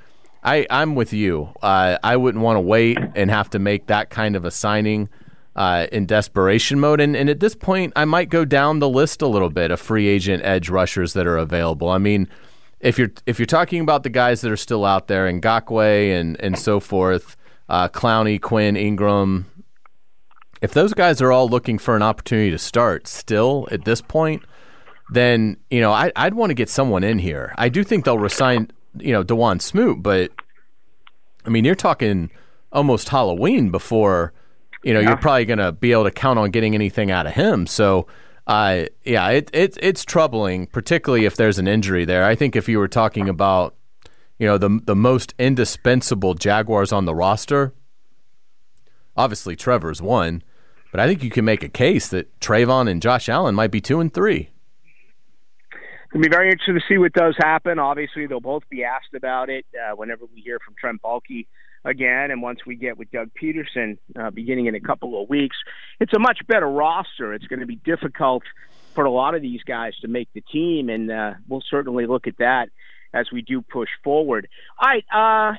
I, 0.42 0.66
I'm 0.70 0.94
with 0.94 1.12
you. 1.12 1.50
Uh, 1.62 1.98
I 2.02 2.16
wouldn't 2.16 2.42
want 2.42 2.56
to 2.56 2.60
wait 2.60 2.98
and 3.14 3.30
have 3.30 3.50
to 3.50 3.58
make 3.58 3.86
that 3.88 4.08
kind 4.08 4.34
of 4.34 4.46
a 4.46 4.50
signing 4.50 5.10
uh, 5.56 5.88
in 5.92 6.06
desperation 6.06 6.80
mode. 6.80 7.00
And, 7.00 7.14
and 7.16 7.28
at 7.28 7.40
this 7.40 7.54
point, 7.54 7.92
I 7.96 8.06
might 8.06 8.30
go 8.30 8.46
down 8.46 8.78
the 8.78 8.88
list 8.88 9.20
a 9.20 9.26
little 9.26 9.50
bit 9.50 9.70
of 9.70 9.78
free 9.78 10.08
agent 10.08 10.42
edge 10.42 10.70
rushers 10.70 11.12
that 11.12 11.26
are 11.26 11.36
available. 11.36 11.90
I 11.90 11.98
mean 11.98 12.28
if 12.82 12.98
you're 12.98 13.12
if 13.26 13.38
you're 13.38 13.46
talking 13.46 13.80
about 13.80 14.02
the 14.02 14.10
guys 14.10 14.40
that 14.42 14.50
are 14.50 14.56
still 14.56 14.84
out 14.84 15.06
there, 15.06 15.32
Ngakoue 15.32 16.20
and 16.20 16.38
and 16.40 16.58
so 16.58 16.80
forth, 16.80 17.36
uh, 17.68 17.88
Clowney, 17.88 18.40
Quinn, 18.40 18.76
Ingram, 18.76 19.46
if 20.60 20.72
those 20.72 20.92
guys 20.92 21.22
are 21.22 21.32
all 21.32 21.48
looking 21.48 21.78
for 21.78 21.96
an 21.96 22.02
opportunity 22.02 22.50
to 22.50 22.58
start 22.58 23.06
still 23.06 23.68
at 23.70 23.84
this 23.84 24.02
point, 24.02 24.42
then 25.12 25.56
you 25.70 25.80
know 25.80 25.92
I, 25.92 26.10
would 26.24 26.34
want 26.34 26.50
to 26.50 26.54
get 26.54 26.68
someone 26.68 27.04
in 27.04 27.18
here. 27.20 27.54
I 27.56 27.68
do 27.68 27.84
think 27.84 28.04
they'll 28.04 28.18
resign 28.18 28.70
you 28.98 29.12
know 29.12 29.22
Dawuane 29.22 29.62
Smoot, 29.62 30.02
but 30.02 30.32
I 31.46 31.50
mean 31.50 31.64
you're 31.64 31.76
talking 31.76 32.30
almost 32.72 33.08
Halloween 33.08 33.70
before 33.70 34.32
you 34.82 34.92
know 34.92 35.00
yeah. 35.00 35.10
you're 35.10 35.18
probably 35.18 35.44
going 35.44 35.60
to 35.60 35.70
be 35.70 35.92
able 35.92 36.04
to 36.04 36.10
count 36.10 36.40
on 36.40 36.50
getting 36.50 36.74
anything 36.74 37.12
out 37.12 37.28
of 37.28 37.34
him. 37.34 37.68
So 37.68 38.08
uh, 38.46 38.84
yeah, 39.04 39.28
it, 39.28 39.50
it, 39.52 39.78
it's 39.80 40.04
troubling, 40.04 40.66
particularly 40.66 41.24
if 41.24 41.36
there's 41.36 41.58
an 41.58 41.68
injury 41.68 42.04
there. 42.04 42.24
I 42.24 42.34
think 42.34 42.56
if 42.56 42.68
you 42.68 42.78
were 42.78 42.88
talking 42.88 43.28
about, 43.28 43.76
you 44.38 44.46
know, 44.46 44.58
the 44.58 44.80
the 44.84 44.96
most 44.96 45.34
indispensable 45.38 46.34
Jaguars 46.34 46.92
on 46.92 47.04
the 47.04 47.14
roster, 47.14 47.72
obviously 49.16 49.54
Trevor's 49.54 50.02
one, 50.02 50.42
but 50.90 51.00
I 51.00 51.06
think 51.06 51.22
you 51.22 51.30
can 51.30 51.44
make 51.44 51.62
a 51.62 51.68
case 51.68 52.08
that 52.08 52.38
Travon 52.40 52.90
and 52.90 53.00
Josh 53.00 53.28
Allen 53.28 53.54
might 53.54 53.70
be 53.70 53.80
two 53.80 54.00
and 54.00 54.12
three. 54.12 54.50
It'll 56.10 56.22
be 56.22 56.28
very 56.28 56.50
interesting 56.50 56.74
to 56.74 56.82
see 56.86 56.98
what 56.98 57.12
does 57.14 57.34
happen. 57.38 57.78
Obviously, 57.78 58.26
they'll 58.26 58.40
both 58.40 58.68
be 58.68 58.84
asked 58.84 59.14
about 59.14 59.48
it 59.48 59.64
uh, 59.74 59.96
whenever 59.96 60.26
we 60.26 60.42
hear 60.42 60.58
from 60.58 60.74
Trent 60.78 61.00
Baalke 61.00 61.46
again. 61.84 62.30
And 62.30 62.42
once 62.42 62.60
we 62.66 62.76
get 62.76 62.98
with 62.98 63.10
Doug 63.10 63.30
Pederson 63.40 63.98
uh, 64.18 64.30
beginning 64.30 64.66
in 64.66 64.74
a 64.74 64.80
couple 64.80 65.20
of 65.20 65.28
weeks, 65.28 65.56
it's 66.00 66.12
a 66.14 66.18
much 66.18 66.38
better 66.46 66.68
roster. 66.68 67.34
It's 67.34 67.46
going 67.46 67.60
to 67.60 67.66
be 67.66 67.76
difficult 67.76 68.42
for 68.94 69.04
a 69.04 69.10
lot 69.10 69.34
of 69.34 69.42
these 69.42 69.62
guys 69.62 69.94
to 70.02 70.08
make 70.08 70.28
the 70.34 70.42
team, 70.42 70.88
and 70.88 71.10
uh, 71.10 71.32
we'll 71.48 71.62
certainly 71.68 72.06
look 72.06 72.26
at 72.26 72.38
that 72.38 72.68
as 73.14 73.26
we 73.32 73.42
do 73.42 73.60
push 73.60 73.88
forward. 74.02 74.48
All 74.78 74.88
right, 74.88 75.04
uh, 75.12 75.56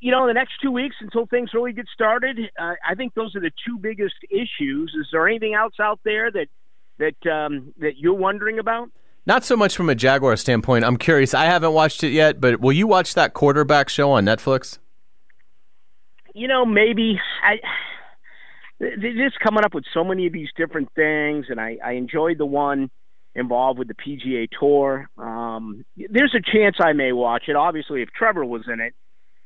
you 0.00 0.10
know, 0.10 0.26
the 0.26 0.34
next 0.34 0.54
two 0.62 0.70
weeks 0.70 0.96
until 1.00 1.26
things 1.26 1.50
really 1.54 1.72
get 1.72 1.86
started, 1.92 2.38
uh, 2.58 2.74
I 2.86 2.94
think 2.94 3.14
those 3.14 3.34
are 3.36 3.40
the 3.40 3.52
two 3.66 3.78
biggest 3.78 4.16
issues. 4.30 4.94
Is 4.98 5.08
there 5.12 5.26
anything 5.28 5.54
else 5.54 5.74
out 5.80 6.00
there 6.04 6.30
that 6.30 6.48
that 6.98 7.30
um, 7.30 7.74
that 7.78 7.98
you're 7.98 8.14
wondering 8.14 8.58
about? 8.58 8.90
Not 9.24 9.44
so 9.44 9.56
much 9.56 9.76
from 9.76 9.90
a 9.90 9.94
Jaguar 9.94 10.36
standpoint. 10.36 10.84
I'm 10.84 10.96
curious. 10.96 11.34
I 11.34 11.46
haven't 11.46 11.72
watched 11.72 12.04
it 12.04 12.10
yet, 12.10 12.40
but 12.40 12.60
will 12.60 12.72
you 12.72 12.86
watch 12.86 13.14
that 13.14 13.34
quarterback 13.34 13.88
show 13.88 14.12
on 14.12 14.24
Netflix? 14.24 14.78
You 16.36 16.48
know, 16.48 16.64
maybe 16.64 17.18
I. 17.42 17.56
Just 18.78 19.40
coming 19.40 19.64
up 19.64 19.72
with 19.72 19.84
so 19.94 20.04
many 20.04 20.26
of 20.26 20.34
these 20.34 20.50
different 20.54 20.90
things, 20.94 21.46
and 21.48 21.58
I, 21.58 21.78
I 21.82 21.92
enjoyed 21.92 22.36
the 22.36 22.44
one 22.44 22.90
involved 23.34 23.78
with 23.78 23.88
the 23.88 23.94
PGA 23.94 24.48
Tour. 24.60 25.08
Um, 25.16 25.82
there's 25.96 26.34
a 26.36 26.42
chance 26.42 26.76
I 26.78 26.92
may 26.92 27.12
watch 27.12 27.44
it. 27.48 27.56
Obviously, 27.56 28.02
if 28.02 28.10
Trevor 28.10 28.44
was 28.44 28.64
in 28.70 28.80
it, 28.80 28.92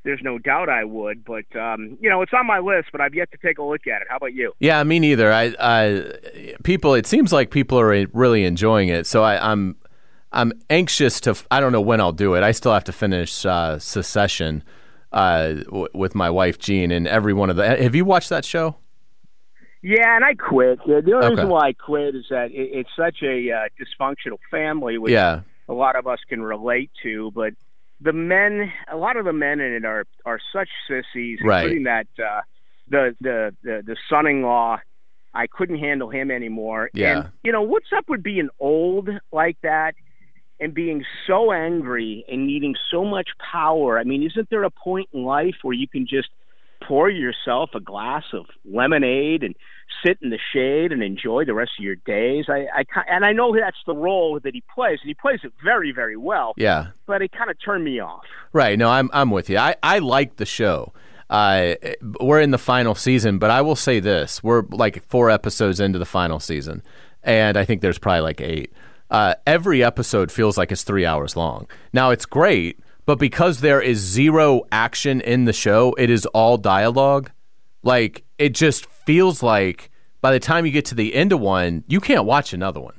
there's 0.04 0.18
no 0.20 0.38
doubt 0.38 0.68
I 0.68 0.82
would. 0.82 1.24
But 1.24 1.44
um, 1.56 1.96
you 2.00 2.10
know, 2.10 2.22
it's 2.22 2.32
on 2.32 2.44
my 2.44 2.58
list, 2.58 2.88
but 2.90 3.00
I've 3.00 3.14
yet 3.14 3.30
to 3.30 3.38
take 3.38 3.58
a 3.58 3.62
look 3.62 3.86
at 3.86 4.02
it. 4.02 4.08
How 4.10 4.16
about 4.16 4.34
you? 4.34 4.52
Yeah, 4.58 4.82
me 4.82 4.98
neither. 4.98 5.32
I, 5.32 5.54
I 5.60 6.54
people. 6.64 6.94
It 6.94 7.06
seems 7.06 7.32
like 7.32 7.52
people 7.52 7.78
are 7.78 8.06
really 8.12 8.44
enjoying 8.44 8.88
it, 8.88 9.06
so 9.06 9.22
I, 9.22 9.52
I'm 9.52 9.76
I'm 10.32 10.52
anxious 10.70 11.20
to. 11.20 11.36
I 11.52 11.60
don't 11.60 11.70
know 11.70 11.80
when 11.80 12.00
I'll 12.00 12.10
do 12.10 12.34
it. 12.34 12.42
I 12.42 12.50
still 12.50 12.72
have 12.72 12.84
to 12.84 12.92
finish 12.92 13.46
uh, 13.46 13.78
Succession 13.78 14.64
uh, 15.12 15.52
w- 15.64 15.88
with 15.94 16.14
my 16.14 16.30
wife 16.30 16.58
Jean, 16.58 16.90
and 16.90 17.06
every 17.08 17.32
one 17.32 17.50
of 17.50 17.56
the. 17.56 17.66
Have 17.66 17.94
you 17.94 18.04
watched 18.04 18.28
that 18.30 18.44
show? 18.44 18.76
Yeah, 19.82 20.14
and 20.14 20.24
I 20.24 20.34
quit. 20.34 20.78
The 20.86 20.94
only 20.96 21.12
Okay. 21.12 21.28
reason 21.30 21.48
why 21.48 21.68
I 21.68 21.72
quit 21.72 22.14
is 22.14 22.26
that 22.30 22.50
it, 22.50 22.70
it's 22.72 22.90
such 22.96 23.22
a 23.22 23.50
uh, 23.50 23.68
dysfunctional 23.80 24.38
family, 24.50 24.98
which 24.98 25.12
Yeah, 25.12 25.40
a 25.68 25.72
lot 25.72 25.96
of 25.96 26.06
us 26.06 26.18
can 26.28 26.42
relate 26.42 26.90
to. 27.02 27.30
But 27.34 27.54
the 28.00 28.12
men, 28.12 28.70
a 28.92 28.96
lot 28.96 29.16
of 29.16 29.24
the 29.24 29.32
men 29.32 29.60
in 29.60 29.72
it 29.72 29.84
are 29.84 30.04
are 30.26 30.38
such 30.52 30.68
sissies, 30.86 31.38
Right. 31.42 31.62
including 31.64 31.84
that 31.84 32.06
uh, 32.18 32.40
the 32.88 33.16
the 33.20 33.54
the 33.62 33.82
the 33.86 33.96
son-in-law. 34.08 34.80
I 35.32 35.46
couldn't 35.46 35.78
handle 35.78 36.10
him 36.10 36.28
anymore. 36.32 36.90
Yeah. 36.92 37.20
And 37.20 37.28
you 37.44 37.52
know 37.52 37.62
what's 37.62 37.92
up 37.96 38.08
with 38.08 38.20
being 38.20 38.48
old 38.58 39.08
like 39.32 39.56
that 39.62 39.94
and 40.60 40.74
being 40.74 41.04
so 41.26 41.52
angry 41.52 42.24
and 42.28 42.46
needing 42.46 42.74
so 42.90 43.04
much 43.04 43.30
power? 43.38 43.98
I 43.98 44.04
mean, 44.04 44.22
isn't 44.22 44.50
there 44.50 44.64
a 44.64 44.70
point 44.70 45.08
in 45.12 45.24
life 45.24 45.56
where 45.62 45.74
you 45.74 45.88
can 45.88 46.06
just 46.06 46.28
pour 46.86 47.10
yourself 47.10 47.70
a 47.74 47.80
glass 47.80 48.24
of 48.32 48.46
lemonade 48.64 49.42
and 49.42 49.54
sit 50.04 50.18
in 50.22 50.30
the 50.30 50.38
shade 50.52 50.92
and 50.92 51.02
enjoy 51.02 51.44
the 51.44 51.54
rest 51.54 51.72
of 51.78 51.84
your 51.84 51.96
days? 51.96 52.46
I, 52.48 52.66
I 52.74 52.84
and 53.08 53.24
I 53.24 53.32
know 53.32 53.54
that's 53.54 53.76
the 53.86 53.94
role 53.94 54.38
that 54.42 54.54
he 54.54 54.62
plays, 54.74 54.98
and 55.02 55.08
he 55.08 55.14
plays 55.14 55.40
it 55.42 55.52
very, 55.64 55.92
very 55.92 56.16
well. 56.16 56.54
yeah. 56.56 56.88
But 57.06 57.22
it 57.22 57.32
kind 57.32 57.50
of 57.50 57.56
turned 57.64 57.84
me 57.84 58.00
off. 58.00 58.24
Right. 58.52 58.78
No, 58.78 58.88
I'm 58.90 59.10
I'm 59.12 59.30
with 59.30 59.50
you. 59.50 59.58
I 59.58 59.76
I 59.82 59.98
like 59.98 60.36
the 60.36 60.46
show. 60.46 60.92
Uh, 61.28 61.76
we're 62.20 62.40
in 62.40 62.50
the 62.50 62.58
final 62.58 62.96
season, 62.96 63.38
but 63.38 63.50
I 63.50 63.62
will 63.62 63.76
say 63.76 64.00
this: 64.00 64.42
we're 64.42 64.64
like 64.70 65.06
four 65.08 65.30
episodes 65.30 65.78
into 65.78 65.98
the 65.98 66.04
final 66.04 66.40
season, 66.40 66.82
and 67.22 67.56
I 67.56 67.64
think 67.64 67.82
there's 67.82 67.98
probably 67.98 68.22
like 68.22 68.40
eight. 68.40 68.72
Uh, 69.10 69.34
every 69.46 69.82
episode 69.82 70.30
feels 70.30 70.56
like 70.56 70.70
it's 70.70 70.84
three 70.84 71.04
hours 71.04 71.36
long. 71.36 71.66
Now 71.92 72.10
it's 72.10 72.26
great, 72.26 72.80
but 73.06 73.18
because 73.18 73.60
there 73.60 73.80
is 73.80 73.98
zero 73.98 74.62
action 74.70 75.20
in 75.20 75.44
the 75.44 75.52
show, 75.52 75.94
it 75.98 76.10
is 76.10 76.26
all 76.26 76.56
dialogue. 76.56 77.30
Like 77.82 78.24
it 78.38 78.54
just 78.54 78.86
feels 78.86 79.42
like 79.42 79.90
by 80.20 80.32
the 80.32 80.40
time 80.40 80.66
you 80.66 80.72
get 80.72 80.84
to 80.86 80.94
the 80.94 81.14
end 81.14 81.32
of 81.32 81.40
one, 81.40 81.82
you 81.88 82.00
can't 82.00 82.24
watch 82.24 82.52
another 82.52 82.80
one. 82.80 82.94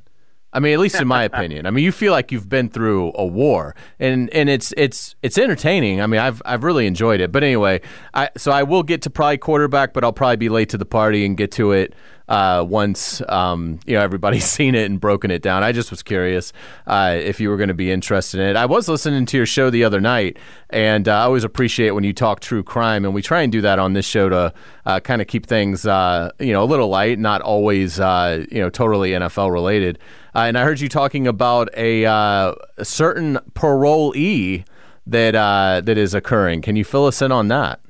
I 0.54 0.60
mean, 0.60 0.74
at 0.74 0.80
least 0.80 1.00
in 1.00 1.08
my 1.08 1.24
opinion. 1.32 1.66
I 1.66 1.72
mean, 1.72 1.86
you 1.86 1.92
feel 1.92 2.12
like 2.12 2.32
you've 2.32 2.50
been 2.50 2.70
through 2.70 3.14
a 3.16 3.26
war, 3.26 3.76
and 4.00 4.30
and 4.32 4.50
it's 4.50 4.74
it's 4.76 5.16
it's 5.22 5.38
entertaining. 5.38 6.02
I 6.02 6.08
mean, 6.08 6.20
I've 6.20 6.42
I've 6.44 6.64
really 6.64 6.88
enjoyed 6.88 7.22
it. 7.22 7.32
But 7.32 7.44
anyway, 7.44 7.82
I 8.14 8.30
so 8.36 8.52
I 8.52 8.64
will 8.64 8.84
get 8.84 9.04
to 9.04 9.10
probably 9.10 9.38
quarterback, 9.38 9.94
but 9.94 10.04
I'll 10.04 10.12
probably 10.12 10.38
be 10.38 10.50
late 10.50 10.70
to 10.70 10.78
the 10.78 10.86
party 10.86 11.26
and 11.26 11.38
get 11.38 11.52
to 11.54 11.72
it 11.72 11.94
uh, 12.32 12.64
once 12.64 13.22
um, 13.28 13.78
you 13.86 13.94
know 13.94 14.02
everybody's 14.02 14.46
seen 14.60 14.74
it 14.74 14.90
and 14.90 15.02
broken 15.02 15.30
it 15.30 15.42
down. 15.42 15.64
I 15.64 15.74
just 15.74 15.92
was 15.92 16.02
curious 16.02 16.54
uh, 16.88 17.18
if 17.20 17.42
you 17.42 17.50
were 17.50 17.58
going 17.58 17.68
to 17.68 17.74
be 17.74 17.92
interested 17.92 18.40
in 18.40 18.48
it. 18.48 18.56
I 18.56 18.66
was 18.66 18.88
listening 18.88 19.26
to 19.26 19.38
your 19.38 19.46
show 19.46 19.70
the 19.70 19.84
other 19.84 20.00
night, 20.00 20.38
and 20.70 21.10
uh, 21.10 21.12
I 21.12 21.24
always 21.24 21.44
appreciate 21.44 21.92
when 21.92 22.06
you 22.06 22.14
talk 22.14 22.40
true 22.40 22.64
crime, 22.64 23.04
and 23.04 23.14
we 23.14 23.22
try 23.22 23.42
and 23.42 23.52
do 23.52 23.60
that 23.62 23.80
on 23.80 23.92
this 23.92 24.06
show 24.06 24.30
to 24.30 24.54
uh, 24.86 25.02
kind 25.02 25.22
of 25.22 25.28
keep 25.28 25.46
things 25.46 25.86
uh, 25.86 26.32
you 26.40 26.54
know 26.54 26.64
a 26.64 26.66
little 26.66 26.88
light, 26.88 27.20
not 27.20 27.42
always 27.42 28.00
uh, 28.00 28.46
you 28.50 28.60
know 28.60 28.70
totally 28.70 29.12
NFL 29.12 29.52
related. 29.52 30.00
And 30.34 30.58
I 30.58 30.64
heard 30.64 30.80
you 30.80 30.88
talking 30.88 31.28
about 31.28 31.68
a, 31.76 32.06
a 32.06 32.56
certain 32.84 33.40
parolee 33.56 34.64
that 35.06 35.34
that 35.34 35.98
is 35.98 36.14
occurring. 36.14 36.62
Can 36.62 36.78
you 36.78 36.86
fill 36.86 37.08
us 37.08 37.22
in 37.22 37.34
on 37.34 37.50
that? 37.50 37.82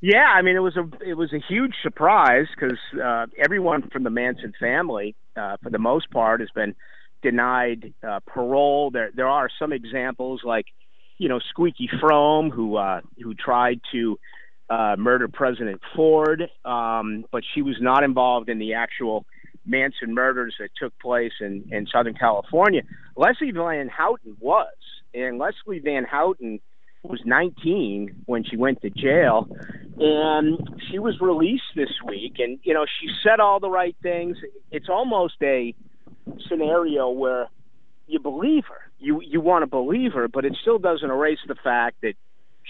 Yeah, 0.00 0.24
I 0.34 0.40
mean 0.42 0.56
it 0.56 0.60
was 0.60 0.76
a 0.76 0.88
it 1.06 1.14
was 1.14 1.32
a 1.32 1.40
huge 1.46 1.74
surprise 1.82 2.46
because 2.54 2.78
uh, 3.02 3.26
everyone 3.38 3.88
from 3.90 4.02
the 4.02 4.10
Manson 4.10 4.52
family, 4.58 5.14
uh, 5.36 5.58
for 5.62 5.68
the 5.68 5.78
most 5.78 6.10
part, 6.10 6.40
has 6.40 6.48
been 6.54 6.74
denied 7.22 7.92
uh, 8.06 8.20
parole. 8.26 8.90
There 8.90 9.10
there 9.14 9.28
are 9.28 9.48
some 9.58 9.72
examples 9.72 10.40
like 10.42 10.64
you 11.18 11.28
know 11.28 11.38
Squeaky 11.50 11.88
Fromme 12.02 12.50
who 12.50 12.76
uh, 12.76 13.02
who 13.22 13.34
tried 13.34 13.80
to 13.92 14.18
uh, 14.70 14.96
murder 14.98 15.28
President 15.28 15.82
Ford, 15.94 16.48
um, 16.64 17.26
but 17.30 17.42
she 17.54 17.60
was 17.60 17.76
not 17.78 18.02
involved 18.02 18.48
in 18.48 18.58
the 18.58 18.72
actual 18.74 19.26
Manson 19.66 20.14
murders 20.14 20.54
that 20.60 20.70
took 20.80 20.98
place 20.98 21.32
in 21.40 21.64
in 21.70 21.86
Southern 21.86 22.14
California. 22.14 22.82
Leslie 23.16 23.50
Van 23.50 23.88
Houten 23.88 24.34
was, 24.40 24.72
and 25.12 25.38
Leslie 25.38 25.80
Van 25.80 26.04
Houten 26.04 26.58
was 27.02 27.20
19 27.24 28.22
when 28.26 28.44
she 28.44 28.56
went 28.56 28.82
to 28.82 28.90
jail 28.90 29.48
and 29.98 30.58
she 30.90 30.98
was 30.98 31.18
released 31.20 31.62
this 31.74 31.90
week 32.06 32.34
and 32.38 32.58
you 32.62 32.74
know 32.74 32.84
she 33.00 33.08
said 33.22 33.40
all 33.40 33.60
the 33.60 33.70
right 33.70 33.96
things. 34.02 34.36
It's 34.70 34.88
almost 34.88 35.34
a 35.42 35.74
scenario 36.48 37.10
where 37.10 37.48
you 38.06 38.18
believe 38.20 38.64
her. 38.68 38.90
You 38.98 39.20
you 39.22 39.40
want 39.40 39.62
to 39.62 39.66
believe 39.66 40.12
her 40.12 40.28
but 40.28 40.44
it 40.44 40.56
still 40.60 40.78
doesn't 40.78 41.10
erase 41.10 41.38
the 41.46 41.54
fact 41.54 41.96
that 42.02 42.14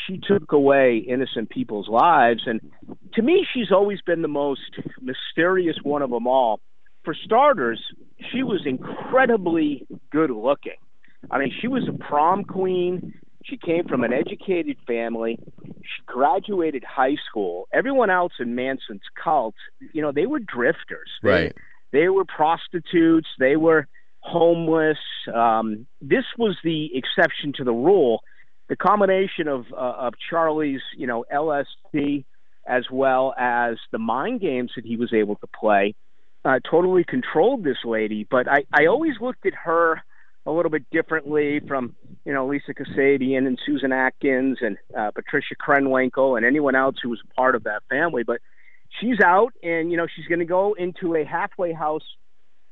she 0.06 0.18
took 0.18 0.52
away 0.52 0.98
innocent 0.98 1.50
people's 1.50 1.88
lives. 1.88 2.42
And 2.46 2.60
to 3.14 3.22
me 3.22 3.46
she's 3.52 3.72
always 3.72 4.00
been 4.00 4.22
the 4.22 4.28
most 4.28 4.78
mysterious 5.00 5.76
one 5.82 6.02
of 6.02 6.10
them 6.10 6.26
all. 6.26 6.60
For 7.04 7.14
starters 7.14 7.82
she 8.32 8.42
was 8.42 8.62
incredibly 8.66 9.86
good 10.10 10.30
looking 10.30 10.76
i 11.30 11.38
mean 11.38 11.52
she 11.60 11.68
was 11.68 11.88
a 11.88 11.92
prom 12.04 12.44
queen 12.44 13.14
she 13.44 13.56
came 13.56 13.86
from 13.88 14.04
an 14.04 14.12
educated 14.12 14.76
family. 14.86 15.38
She 15.64 16.02
graduated 16.06 16.84
high 16.84 17.16
school. 17.28 17.68
Everyone 17.72 18.10
else 18.10 18.32
in 18.38 18.54
Manson's 18.54 19.02
cult, 19.22 19.54
you 19.92 20.02
know, 20.02 20.12
they 20.12 20.26
were 20.26 20.40
drifters. 20.40 21.10
They, 21.22 21.30
Right. 21.30 21.56
They 21.92 22.08
were 22.08 22.24
prostitutes. 22.24 23.28
They 23.38 23.56
were 23.56 23.86
homeless. 24.20 24.98
Um, 25.32 25.86
this 26.00 26.24
was 26.38 26.56
the 26.62 26.90
exception 26.94 27.52
to 27.56 27.64
the 27.64 27.72
rule. 27.72 28.20
The 28.68 28.76
combination 28.76 29.48
of 29.48 29.66
uh, 29.72 29.94
of 29.98 30.14
Charlie's, 30.30 30.82
you 30.96 31.06
know, 31.06 31.24
LSD 31.32 32.24
as 32.66 32.84
well 32.90 33.34
as 33.36 33.76
the 33.90 33.98
mind 33.98 34.40
games 34.40 34.70
that 34.76 34.84
he 34.84 34.96
was 34.96 35.12
able 35.12 35.34
to 35.36 35.46
play, 35.48 35.94
uh, 36.44 36.60
totally 36.70 37.02
controlled 37.02 37.64
this 37.64 37.78
lady. 37.84 38.26
But 38.30 38.48
I, 38.48 38.64
I 38.72 38.86
always 38.86 39.14
looked 39.20 39.44
at 39.44 39.54
her 39.64 40.00
a 40.46 40.52
little 40.52 40.70
bit 40.70 40.84
differently 40.90 41.60
from 41.66 41.96
you 42.24 42.32
know 42.32 42.46
Lisa 42.46 42.74
Kasabian 42.74 43.46
and 43.46 43.58
Susan 43.64 43.92
Atkins 43.92 44.58
and 44.60 44.76
uh, 44.96 45.10
Patricia 45.12 45.54
Krenwinkel 45.54 46.36
and 46.36 46.44
anyone 46.44 46.74
else 46.74 46.96
who 47.02 47.10
was 47.10 47.20
a 47.24 47.34
part 47.34 47.54
of 47.54 47.64
that 47.64 47.82
family. 47.88 48.22
But 48.22 48.40
she's 49.00 49.20
out, 49.20 49.52
and 49.62 49.90
you 49.90 49.96
know 49.96 50.06
she's 50.14 50.26
going 50.26 50.40
to 50.40 50.44
go 50.44 50.74
into 50.74 51.14
a 51.14 51.24
halfway 51.24 51.72
house 51.72 52.04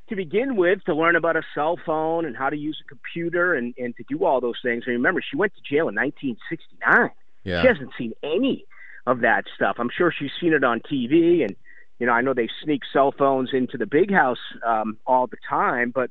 to 0.09 0.17
begin 0.17 0.57
with 0.57 0.83
to 0.85 0.95
learn 0.95 1.17
about 1.17 1.37
a 1.37 1.43
cell 1.55 1.78
phone 1.85 2.25
and 2.25 2.37
how 2.37 2.49
to 2.50 2.57
use 2.57 2.78
a 2.85 2.88
computer 2.88 3.55
and 3.55 3.75
and 3.78 3.97
to 3.97 4.05
do 4.09 4.25
all 4.25 4.40
those 4.40 4.59
things. 4.62 4.85
And 4.87 4.95
remember, 4.95 5.23
she 5.23 5.37
went 5.37 5.52
to 5.55 5.61
jail 5.61 5.88
in 5.88 5.95
1969. 5.95 7.11
Yeah. 7.45 7.62
She 7.62 7.69
hasn't 7.69 7.90
seen 7.97 8.12
any 8.23 8.64
of 9.07 9.21
that 9.21 9.45
stuff. 9.55 9.76
I'm 9.78 9.90
sure 9.97 10.12
she's 10.17 10.31
seen 10.40 10.52
it 10.52 10.64
on 10.64 10.81
TV, 10.81 11.43
and 11.43 11.57
you 11.99 12.07
know 12.07 12.12
I 12.12 12.21
know 12.21 12.35
they 12.35 12.49
sneak 12.62 12.83
cell 12.93 13.12
phones 13.17 13.50
into 13.52 13.78
the 13.78 13.87
big 13.87 14.12
house 14.12 14.38
um, 14.67 14.99
all 15.07 15.26
the 15.26 15.38
time, 15.49 15.90
but 15.95 16.11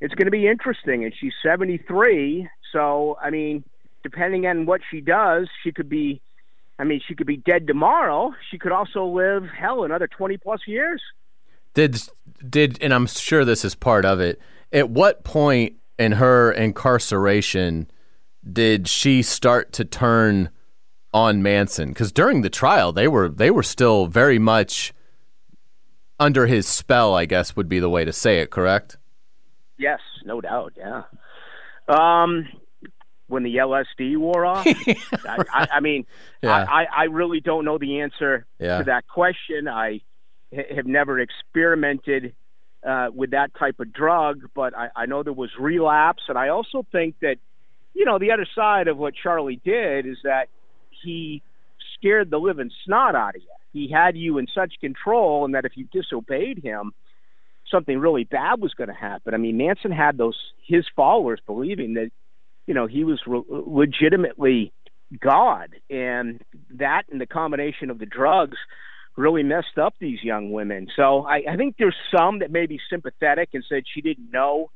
it's 0.00 0.14
going 0.14 0.26
to 0.26 0.32
be 0.32 0.46
interesting. 0.46 1.04
And 1.04 1.12
she's 1.18 1.32
73, 1.42 2.48
so 2.72 3.18
I 3.22 3.30
mean, 3.30 3.64
depending 4.02 4.46
on 4.46 4.66
what 4.66 4.80
she 4.90 5.00
does, 5.00 5.48
she 5.62 5.72
could 5.72 5.88
be. 5.88 6.20
I 6.80 6.84
mean, 6.84 7.00
she 7.06 7.14
could 7.16 7.26
be 7.26 7.36
dead 7.36 7.66
tomorrow. 7.66 8.32
She 8.50 8.58
could 8.58 8.70
also 8.70 9.04
live 9.04 9.44
hell 9.48 9.82
another 9.82 10.06
20 10.06 10.36
plus 10.36 10.60
years. 10.66 11.02
Did 11.74 12.00
did 12.48 12.78
and 12.82 12.94
I'm 12.94 13.06
sure 13.06 13.44
this 13.44 13.64
is 13.64 13.74
part 13.74 14.04
of 14.04 14.20
it. 14.20 14.40
At 14.72 14.90
what 14.90 15.24
point 15.24 15.74
in 15.98 16.12
her 16.12 16.52
incarceration 16.52 17.90
did 18.50 18.88
she 18.88 19.22
start 19.22 19.72
to 19.74 19.84
turn 19.84 20.50
on 21.12 21.42
Manson? 21.42 21.88
Because 21.88 22.12
during 22.12 22.42
the 22.42 22.50
trial, 22.50 22.92
they 22.92 23.08
were 23.08 23.28
they 23.28 23.50
were 23.50 23.62
still 23.62 24.06
very 24.06 24.38
much 24.38 24.92
under 26.20 26.46
his 26.46 26.66
spell. 26.66 27.14
I 27.14 27.24
guess 27.24 27.56
would 27.56 27.68
be 27.68 27.80
the 27.80 27.90
way 27.90 28.04
to 28.04 28.12
say 28.12 28.40
it. 28.40 28.50
Correct? 28.50 28.96
Yes, 29.78 30.00
no 30.24 30.40
doubt. 30.40 30.72
Yeah. 30.76 31.04
Um, 31.88 32.48
when 33.28 33.42
the 33.42 33.56
LSD 33.56 34.16
wore 34.16 34.44
off, 34.46 34.66
I, 35.26 35.38
I, 35.52 35.66
I 35.74 35.80
mean, 35.80 36.06
Yeah. 36.42 36.64
I, 36.68 36.86
I 36.94 37.04
really 37.04 37.40
don't 37.40 37.64
know 37.64 37.78
the 37.78 38.00
answer 38.00 38.46
Yeah. 38.58 38.78
to 38.78 38.84
that 38.84 39.06
question. 39.06 39.68
I 39.68 40.00
have 40.52 40.86
never 40.86 41.18
experimented 41.18 42.34
uh, 42.86 43.08
with 43.14 43.32
that 43.32 43.50
type 43.58 43.80
of 43.80 43.92
drug, 43.92 44.42
but 44.54 44.76
I, 44.76 44.88
I 44.96 45.06
know 45.06 45.22
there 45.22 45.32
was 45.32 45.50
relapse, 45.58 46.22
and 46.28 46.38
I 46.38 46.48
also 46.48 46.86
think 46.92 47.16
that, 47.20 47.36
you 47.92 48.04
know, 48.04 48.18
the 48.18 48.30
other 48.30 48.46
side 48.54 48.88
of 48.88 48.96
what 48.96 49.14
Charlie 49.20 49.60
did 49.64 50.06
is 50.06 50.16
that 50.24 50.48
he 51.02 51.42
scared 51.94 52.30
the 52.30 52.38
living 52.38 52.70
snot 52.84 53.14
out 53.14 53.34
of 53.34 53.42
you. 53.42 53.48
He 53.72 53.90
had 53.92 54.16
you 54.16 54.38
in 54.38 54.46
such 54.54 54.74
control, 54.80 55.44
and 55.44 55.54
that 55.54 55.64
if 55.66 55.76
you 55.76 55.86
disobeyed 55.92 56.62
him, 56.62 56.92
something 57.70 57.98
really 57.98 58.24
bad 58.24 58.60
was 58.60 58.74
going 58.74 58.88
to 58.88 58.94
happen. 58.94 59.34
I 59.34 59.36
mean, 59.36 59.56
Manson 59.56 59.92
had 59.92 60.16
those 60.16 60.36
his 60.66 60.84
followers 60.94 61.40
believing 61.46 61.94
that 61.94 62.10
you 62.66 62.74
know 62.74 62.86
he 62.86 63.04
was 63.04 63.20
re- 63.26 63.42
legitimately 63.48 64.72
God, 65.20 65.70
and 65.88 66.40
that 66.74 67.04
and 67.10 67.20
the 67.20 67.26
combination 67.26 67.90
of 67.90 67.98
the 67.98 68.06
drugs 68.06 68.56
really 69.16 69.42
messed 69.42 69.78
up 69.80 69.94
these 70.00 70.22
young 70.22 70.52
women. 70.52 70.86
So 70.94 71.26
I, 71.26 71.42
I 71.50 71.56
think 71.56 71.74
there's 71.78 71.96
some 72.16 72.38
that 72.38 72.52
may 72.52 72.66
be 72.66 72.78
sympathetic 72.88 73.50
and 73.52 73.64
said 73.68 73.82
she 73.92 74.00
didn't 74.00 74.30
know 74.30 74.70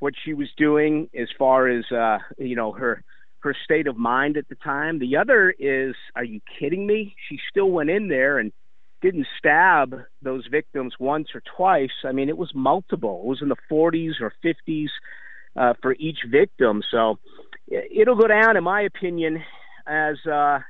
what 0.00 0.12
she 0.24 0.34
was 0.34 0.48
doing 0.58 1.08
as 1.18 1.28
far 1.38 1.68
as 1.68 1.84
uh, 1.90 2.18
you 2.38 2.56
know 2.56 2.72
her 2.72 3.02
her 3.40 3.54
state 3.64 3.86
of 3.86 3.96
mind 3.96 4.36
at 4.36 4.48
the 4.48 4.56
time. 4.56 4.98
The 4.98 5.16
other 5.16 5.54
is, 5.56 5.94
are 6.14 6.24
you 6.24 6.40
kidding 6.58 6.86
me? 6.86 7.14
She 7.28 7.38
still 7.48 7.70
went 7.70 7.90
in 7.90 8.08
there 8.08 8.38
and 8.38 8.52
didn't 9.02 9.26
stab 9.38 10.02
those 10.22 10.46
victims 10.46 10.94
once 10.98 11.28
or 11.34 11.42
twice. 11.56 11.90
I 12.04 12.12
mean, 12.12 12.28
it 12.28 12.38
was 12.38 12.52
multiple. 12.54 13.20
It 13.24 13.28
was 13.28 13.42
in 13.42 13.48
the 13.48 13.56
40s 13.70 14.20
or 14.20 14.32
50s 14.44 14.88
uh, 15.56 15.74
for 15.82 15.94
each 15.98 16.18
victim. 16.28 16.82
So 16.90 17.18
it'll 17.68 18.16
go 18.16 18.26
down, 18.26 18.56
in 18.56 18.64
my 18.64 18.82
opinion, 18.82 19.42
as 19.86 20.16
uh, 20.26 20.60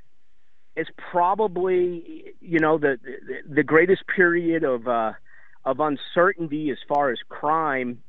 as 0.76 0.87
probably 1.11 2.35
you 2.40 2.59
know 2.59 2.78
the 2.78 2.99
the, 3.02 3.54
the 3.56 3.62
greatest 3.62 4.02
period 4.14 4.64
of 4.64 4.87
uh, 4.87 5.12
of 5.64 5.80
uncertainty 5.80 6.71
as 6.71 6.78
far 6.88 7.11
as 7.11 7.18
crime 7.28 8.02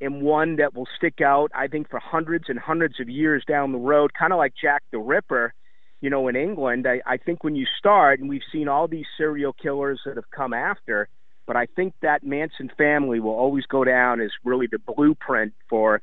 and 0.00 0.22
one 0.22 0.56
that 0.56 0.74
will 0.74 0.88
stick 0.96 1.20
out, 1.20 1.50
I 1.54 1.68
think, 1.68 1.88
for 1.88 2.00
hundreds 2.00 2.48
and 2.48 2.58
hundreds 2.58 3.00
of 3.00 3.08
years 3.08 3.44
down 3.46 3.72
the 3.72 3.78
road, 3.78 4.12
kind 4.12 4.32
of 4.32 4.38
like 4.38 4.52
Jack 4.60 4.82
the 4.90 4.98
Ripper, 4.98 5.54
you 6.04 6.10
know, 6.10 6.28
in 6.28 6.36
England. 6.36 6.86
I, 6.86 7.00
I 7.06 7.16
think 7.16 7.42
when 7.42 7.56
you 7.56 7.64
start, 7.78 8.20
and 8.20 8.28
we've 8.28 8.42
seen 8.52 8.68
all 8.68 8.86
these 8.86 9.06
serial 9.16 9.54
killers 9.54 10.02
that 10.04 10.16
have 10.16 10.30
come 10.30 10.52
after, 10.52 11.08
but 11.46 11.56
I 11.56 11.64
think 11.64 11.94
that 12.02 12.22
Manson 12.22 12.70
family 12.76 13.20
will 13.20 13.32
always 13.32 13.64
go 13.64 13.84
down 13.84 14.20
as 14.20 14.30
really 14.44 14.66
the 14.66 14.78
blueprint 14.78 15.54
for 15.66 16.02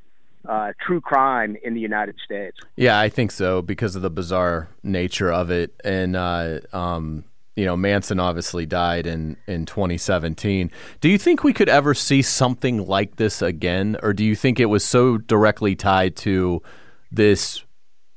uh, 0.50 0.72
true 0.84 1.02
crime 1.02 1.56
in 1.64 1.76
the 1.76 1.80
United 1.80 2.16
States. 2.26 2.58
Yeah, 2.76 3.00
I 3.00 3.10
think 3.10 3.30
so 3.30 3.62
because 3.62 3.96
of 3.96 4.02
the 4.02 4.10
bizarre 4.10 4.70
nature 4.82 5.32
of 5.32 5.52
it. 5.52 5.80
And, 5.84 6.16
uh, 6.16 6.62
um, 6.74 7.24
you 7.56 7.66
know, 7.66 7.78
Manson 7.78 8.20
obviously 8.20 8.66
died 8.66 9.06
in, 9.06 9.38
in 9.46 9.68
2017. 9.68 10.72
Do 11.00 11.10
you 11.10 11.20
think 11.20 11.44
we 11.44 11.54
could 11.54 11.70
ever 11.70 11.94
see 11.94 12.24
something 12.24 12.88
like 12.88 13.18
this 13.18 13.44
again? 13.44 13.98
Or 14.02 14.14
do 14.14 14.26
you 14.26 14.36
think 14.36 14.60
it 14.60 14.66
was 14.66 14.84
so 14.84 15.20
directly 15.20 15.76
tied 15.76 16.16
to 16.18 16.64
this 17.12 17.64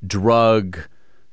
drug 0.06 0.78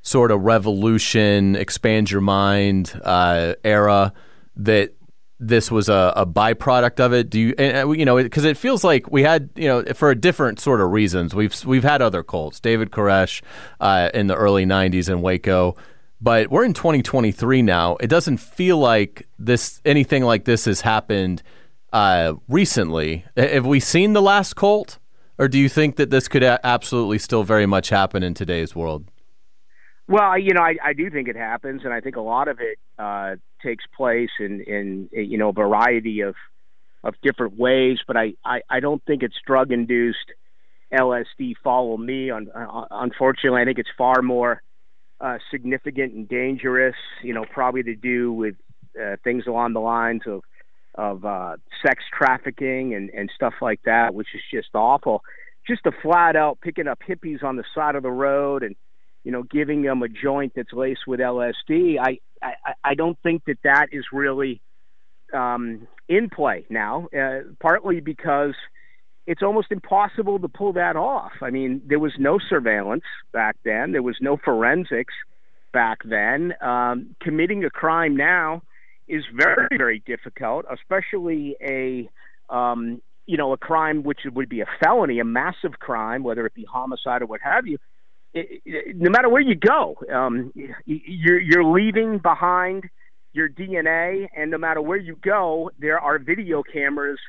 sort 0.02 0.32
of 0.32 0.42
revolution, 0.42 1.56
expand 1.56 2.12
your 2.12 2.22
mind 2.22 3.00
uh, 3.04 3.56
era 3.64 4.14
that 4.56 4.94
this 5.40 5.72
was 5.72 5.90
a, 5.90 6.14
a 6.16 6.26
byproduct 6.26 7.00
of 7.00 7.14
it? 7.14 7.30
Do 7.30 7.40
you, 7.40 7.56
and, 7.58 7.98
you 7.98 8.06
know, 8.06 8.22
because 8.22 8.46
it 8.46 8.58
feels 8.58 8.84
like 8.84 9.12
we 9.12 9.24
had, 9.24 9.50
you 9.56 9.68
know, 9.68 9.84
for 9.94 10.14
different 10.16 10.60
sort 10.60 10.82
of 10.82 10.92
reasons. 10.92 11.34
We've 11.34 11.66
we've 11.66 11.84
had 11.84 12.02
other 12.02 12.24
cults, 12.24 12.60
David 12.60 12.92
Koresh 12.92 13.42
uh, 13.80 14.10
in 14.14 14.28
the 14.28 14.36
early 14.36 14.66
'90s 14.66 15.10
in 15.10 15.22
Waco 15.22 15.76
but 16.22 16.52
we're 16.52 16.64
in 16.64 16.74
2023 16.74 17.64
now. 17.64 17.96
It 17.96 18.08
doesn't 18.08 18.38
feel 18.38 18.78
like 18.78 19.28
this 19.40 19.82
anything 19.84 20.24
like 20.24 20.46
this 20.46 20.66
has 20.66 20.82
happened 20.82 21.42
uh, 21.92 22.36
recently. 22.48 23.26
Have 23.36 23.66
we 23.66 23.80
seen 23.80 24.14
the 24.14 24.22
last 24.22 24.56
cult, 24.56 25.00
or 25.40 25.48
do 25.48 25.58
you 25.58 25.68
think 25.68 25.96
that 25.96 26.12
this 26.12 26.28
could 26.28 26.44
absolutely 26.44 27.18
still 27.18 27.44
very 27.44 27.66
much 27.66 27.90
happen 27.90 28.22
in 28.22 28.36
today's 28.36 28.76
world? 28.76 29.06
Well, 30.12 30.38
you 30.38 30.54
know, 30.54 30.62
I, 30.62 30.76
I 30.84 30.92
do 30.92 31.10
think 31.10 31.30
it 31.30 31.38
happens, 31.38 31.84
and 31.86 31.94
I 31.94 32.02
think 32.02 32.18
a 32.18 32.22
lot 32.22 32.50
of 32.50 32.60
it 32.60 32.78
uh, 33.00 33.38
takes 33.64 33.86
place 33.96 34.30
in, 34.42 34.60
in 34.60 35.10
you 35.14 35.38
know 35.38 35.50
a 35.50 35.54
variety 35.54 36.20
of 36.20 36.36
of 37.02 37.14
different 37.24 37.58
ways. 37.58 38.00
But 38.06 38.18
I, 38.18 38.34
I, 38.44 38.60
I 38.70 38.82
don't 38.82 39.02
think 39.06 39.24
it's 39.24 39.38
drug 39.48 39.72
induced 39.72 40.34
LSD. 40.94 41.54
Follow 41.64 41.96
me. 41.96 42.30
On, 42.30 42.50
uh, 42.54 42.88
unfortunately, 42.92 43.62
I 43.62 43.64
think 43.64 43.80
it's 43.80 43.90
far 43.98 44.22
more 44.22 44.62
uh, 45.22 45.38
significant 45.50 46.14
and 46.14 46.28
dangerous. 46.28 46.96
You 47.24 47.34
know, 47.34 47.46
probably 47.50 47.84
to 47.84 47.96
do 47.96 48.34
with 48.34 48.56
uh, 49.02 49.16
things 49.24 49.46
along 49.48 49.72
the 49.72 49.80
lines 49.80 50.24
of 50.26 50.42
of 50.94 51.24
uh, 51.24 51.56
sex 51.88 52.04
trafficking 52.12 52.96
and 52.96 53.10
and 53.12 53.32
stuff 53.34 53.54
like 53.62 53.80
that, 53.86 54.14
which 54.14 54.28
is 54.36 54.42
just 54.54 54.76
awful. 54.76 55.22
Just 55.66 55.86
a 55.86 55.94
flat 56.02 56.36
out 56.36 56.60
picking 56.60 56.90
up 56.90 57.00
hippies 57.08 57.46
on 57.46 57.56
the 57.56 57.64
side 57.74 57.96
of 57.96 58.04
the 58.04 58.12
road 58.12 58.62
and 58.62 58.76
you 59.24 59.32
know 59.32 59.44
giving 59.44 59.82
them 59.82 60.02
a 60.04 60.10
joint 60.10 60.54
that's 60.56 60.74
laced 60.74 61.08
with 61.08 61.20
LSD. 61.20 61.98
I 62.00 62.20
I, 62.42 62.74
I 62.84 62.94
don't 62.96 63.18
think 63.22 63.44
that 63.46 63.60
that 63.64 63.88
is 63.92 64.06
really 64.12 64.62
um, 65.34 65.88
in 66.10 66.30
play 66.30 66.66
now. 66.70 67.08
Uh, 67.18 67.42
partly 67.60 68.00
because 68.00 68.56
it's 69.28 69.44
almost 69.44 69.68
impossible 69.72 70.40
to 70.40 70.48
pull 70.48 70.74
that 70.74 70.96
off. 70.96 71.32
I 71.42 71.52
mean, 71.52 71.82
there 71.86 72.00
was 72.00 72.14
no 72.18 72.40
surveillance 72.50 73.04
back 73.32 73.56
then. 73.64 73.92
There 73.92 74.02
was 74.02 74.18
no 74.20 74.38
forensics 74.38 75.14
back 75.72 76.00
then. 76.04 76.54
Um, 76.62 77.16
committing 77.22 77.64
a 77.64 77.70
crime 77.70 78.18
now 78.18 78.64
is 79.08 79.24
very, 79.36 79.68
very 79.78 80.04
difficult, 80.06 80.66
especially 80.72 81.56
a 81.62 82.10
um, 82.54 83.02
you 83.26 83.38
know 83.38 83.54
a 83.54 83.58
crime 83.58 84.04
which 84.04 84.22
would 84.26 84.50
be 84.50 84.62
a 84.62 84.66
felony, 84.84 85.20
a 85.20 85.26
massive 85.26 85.80
crime, 85.80 86.24
whether 86.24 86.46
it 86.46 86.54
be 86.54 86.66
homicide 86.66 87.22
or 87.22 87.28
what 87.28 87.42
have 87.42 87.68
you. 87.68 87.78
It, 88.34 88.62
it, 88.66 88.96
no 88.96 89.10
matter 89.10 89.30
where 89.30 89.42
you 89.42 89.56
go, 89.56 89.96
um, 90.14 90.54
you're, 90.86 91.40
you're 91.40 91.64
leaving 91.64 92.20
behind 92.20 92.86
your 93.34 93.50
DNA, 93.50 94.28
and 94.36 94.52
no 94.52 94.58
matter 94.58 94.82
where 94.82 94.98
you 94.98 95.18
go, 95.22 95.72
there 95.80 96.00
are 96.00 96.20
video 96.20 96.64
cameras 96.64 97.20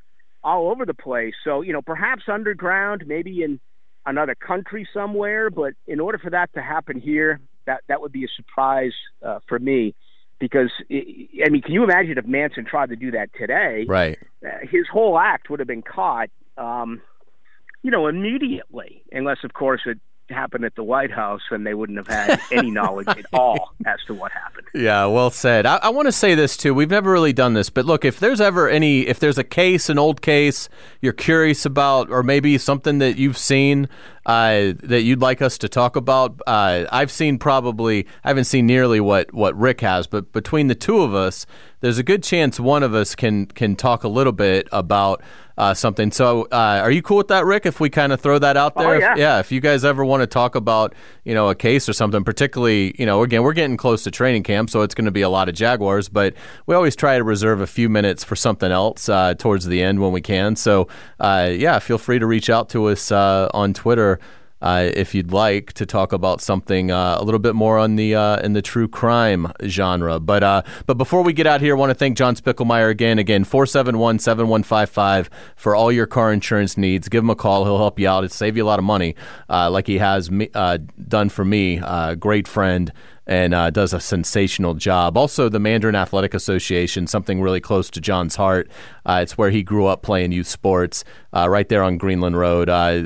all 0.45 0.71
over 0.71 0.85
the 0.85 0.95
place. 0.95 1.35
So, 1.45 1.63
you 1.63 1.73
know, 1.73 1.83
perhaps 1.83 2.23
underground, 2.29 3.05
maybe 3.07 3.43
in 3.43 3.61
another 4.05 4.35
country 4.35 4.89
somewhere, 4.93 5.51
but 5.51 5.75
in 5.87 6.01
order 6.01 6.19
for 6.19 6.31
that 6.31 6.53
to 6.55 6.63
happen 6.63 7.01
here, 7.01 7.41
that 7.67 7.83
that 7.89 8.01
would 8.01 8.13
be 8.13 8.25
a 8.25 8.29
surprise 8.37 8.93
uh, 9.25 9.39
for 9.49 9.59
me 9.59 9.95
because 10.41 10.73
it, 10.89 11.45
I 11.47 11.51
mean, 11.51 11.63
can 11.63 11.73
you 11.73 11.85
imagine 11.85 12.19
if 12.19 12.27
Manson 12.27 12.65
tried 12.65 12.89
to 12.89 12.97
do 12.97 13.13
that 13.13 13.31
today? 13.39 13.85
Right. 13.87 14.19
Uh, 14.45 14.59
his 14.63 14.87
whole 14.93 15.19
act 15.19 15.49
would 15.51 15.61
have 15.61 15.69
been 15.69 15.83
caught, 15.83 16.31
um, 16.59 17.01
you 17.85 17.93
know, 17.93 18.09
immediately, 18.09 19.05
unless 19.13 19.39
of 19.45 19.53
course 19.53 19.83
it 19.87 20.01
happened 20.31 20.65
at 20.65 20.75
the 20.75 20.83
White 20.83 21.11
House, 21.11 21.43
and 21.51 21.67
they 21.67 21.75
wouldn't 21.75 21.99
have 21.99 22.09
had 22.09 22.41
any 22.51 22.71
knowledge 22.79 23.09
at 23.09 23.27
all 23.33 23.73
as 23.87 23.99
to 24.07 24.15
what 24.15 24.33
happened. 24.33 24.67
Yeah, 24.75 25.07
well 25.07 25.31
said. 25.31 25.67
I, 25.67 25.77
I 25.77 25.89
want 25.91 26.07
to 26.07 26.13
say 26.13 26.35
this 26.35 26.57
too. 26.57 26.75
We've 26.75 26.91
never 26.91 27.11
really 27.11 27.33
done 27.33 27.55
this, 27.55 27.71
but 27.71 27.85
look, 27.85 28.05
if 28.05 28.19
there's 28.19 28.41
ever 28.41 28.69
any, 28.69 29.07
if 29.07 29.19
there's 29.19 29.39
a 29.39 29.45
case, 29.45 29.89
an 29.89 29.99
old 29.99 30.23
case 30.23 30.69
you're 31.01 31.13
curious 31.13 31.67
about, 31.67 32.11
or 32.11 32.23
maybe 32.23 32.57
something 32.59 32.99
that 32.99 33.17
you've 33.17 33.39
seen 33.39 33.89
uh, 34.25 34.73
that 34.83 35.03
you'd 35.03 35.21
like 35.21 35.43
us 35.43 35.59
to 35.59 35.69
talk 35.69 35.97
about, 35.97 36.41
uh, 36.47 36.85
I've 36.91 37.11
seen 37.11 37.39
probably, 37.39 38.07
I 38.25 38.29
haven't 38.29 38.45
seen 38.45 38.67
nearly 38.67 39.01
what 39.01 39.33
what 39.35 39.57
Rick 39.59 39.81
has, 39.81 40.07
but 40.07 40.33
between 40.33 40.69
the 40.69 40.75
two 40.75 41.03
of 41.03 41.15
us, 41.15 41.47
there's 41.81 41.99
a 41.99 42.05
good 42.05 42.23
chance 42.23 42.61
one 42.61 42.83
of 42.83 42.95
us 42.95 43.15
can 43.15 43.47
can 43.47 43.77
talk 43.77 44.05
a 44.05 44.09
little 44.09 44.33
bit 44.33 44.69
about 44.73 45.23
uh, 45.63 45.75
something. 45.75 46.11
So, 46.11 46.49
uh, 46.51 46.81
are 46.83 46.91
you 46.91 47.03
cool 47.03 47.19
with 47.19 47.29
that, 47.29 47.45
Rick? 47.45 47.67
If 47.67 47.79
we 47.79 47.89
kind 47.89 48.13
of 48.13 48.21
throw 48.21 48.39
that 48.41 48.57
out 48.57 48.75
there, 48.75 48.89
oh, 48.89 48.99
yeah. 48.99 49.13
If, 49.13 49.19
yeah. 49.19 49.39
If 49.39 49.53
you 49.53 49.61
guys 49.61 49.85
ever 49.85 50.05
want 50.05 50.23
to 50.23 50.27
talk 50.27 50.57
about, 50.57 50.93
you 51.23 51.35
know, 51.35 51.51
a 51.51 51.55
case 51.55 51.89
or 51.89 51.93
something, 51.93 52.25
particularly, 52.25 52.97
you 52.99 53.07
know, 53.07 53.23
again, 53.23 53.43
we're 53.43 53.53
getting 53.53 53.77
close 53.77 54.03
to 54.03 54.11
training 54.11 54.43
camp, 54.43 54.71
so 54.71 54.83
it's 54.83 54.95
going 54.95 55.05
to 55.05 55.13
be 55.13 55.23
a 55.23 55.29
lot 55.29 55.49
of 55.49 55.55
Jaguars, 55.55 56.09
but 56.09 56.35
we 56.67 56.75
always 56.75 56.97
try 56.97 57.17
to 57.17 57.23
reserve 57.23 57.61
a 57.61 57.67
few 57.67 57.89
minutes 57.89 58.25
for 58.25 58.35
something 58.35 58.73
else 58.73 59.09
uh, 59.09 59.35
towards 59.35 59.67
the 59.67 59.81
end 59.81 60.01
when 60.01 60.11
we 60.11 60.21
can. 60.21 60.57
So, 60.57 60.89
uh, 61.21 61.53
yeah, 61.55 61.79
feel 61.79 61.99
free 61.99 62.19
to 62.19 62.27
reach 62.27 62.51
out 62.51 62.69
to 62.71 62.87
us 62.87 63.13
uh, 63.13 63.49
on 63.55 63.73
Twitter 63.73 64.19
uh, 64.63 64.91
if 64.95 65.15
you'd 65.15 65.33
like 65.33 65.73
to 65.75 65.85
talk 65.85 66.13
about 66.13 66.41
something 66.41 66.91
uh, 66.91 67.17
a 67.19 67.25
little 67.25 67.41
bit 67.41 67.55
more 67.55 67.79
on 67.79 67.97
the 67.97 68.15
uh, 68.15 68.41
in 68.41 68.53
the 68.53 68.63
true 68.63 68.89
crime 68.89 69.53
genre. 69.67 70.21
But 70.21 70.43
uh, 70.43 70.63
but 70.87 70.97
before 70.97 71.23
we 71.23 71.33
get 71.33 71.47
out 71.47 71.61
here, 71.61 71.77
I 71.77 71.79
want 71.79 71.91
to 71.91 71.95
thank 71.95 72.17
John 72.17 72.37
Spickelmeyer 72.37 72.89
again. 72.89 73.19
Again, 73.19 73.45
471-7155 73.45 75.29
for 75.57 75.75
all 75.75 75.91
your 75.91 76.07
car 76.07 76.33
insurance 76.33 76.79
needs. 76.79 77.09
Give 77.09 77.25
him 77.25 77.31
a 77.31 77.37
call. 77.37 77.65
He'll 77.65 77.79
help 77.79 77.99
you 77.99 78.09
out. 78.09 78.25
It'll 78.25 78.35
save 78.35 78.57
you 78.57 78.65
a 78.65 78.67
lot 78.67 78.79
of 78.79 78.85
money, 78.85 79.17
uh, 79.51 79.71
like 79.71 79.87
he 79.87 79.99
has 79.99 80.31
me, 80.31 80.47
done 80.47 81.29
for 81.29 81.45
me. 81.45 81.83
great 82.19 82.47
friend 82.47 82.93
and 83.33 83.55
uh, 83.55 83.71
does 83.71 83.95
a 83.95 84.01
sensational 84.01 84.75
job. 84.75 85.17
Also, 85.17 85.49
the 85.49 85.59
Mandarin 85.59 85.95
Athletic 85.95 86.35
Association, 86.35 87.07
something 87.07 87.41
really 87.41 87.63
close 87.63 87.89
to 87.89 87.99
John's 87.99 88.37
heart. 88.37 88.71
Uh, 89.07 89.21
it's 89.23 89.39
where 89.39 89.49
he 89.49 89.63
grew 89.63 89.87
up 89.87 90.03
playing 90.03 90.33
youth 90.33 90.47
sports, 90.47 91.03
uh, 91.33 91.49
right 91.49 91.67
there 91.71 91.83
on 91.83 91.97
Greenland 91.97 92.37
Road. 92.37 92.69
Uh, 92.69 93.01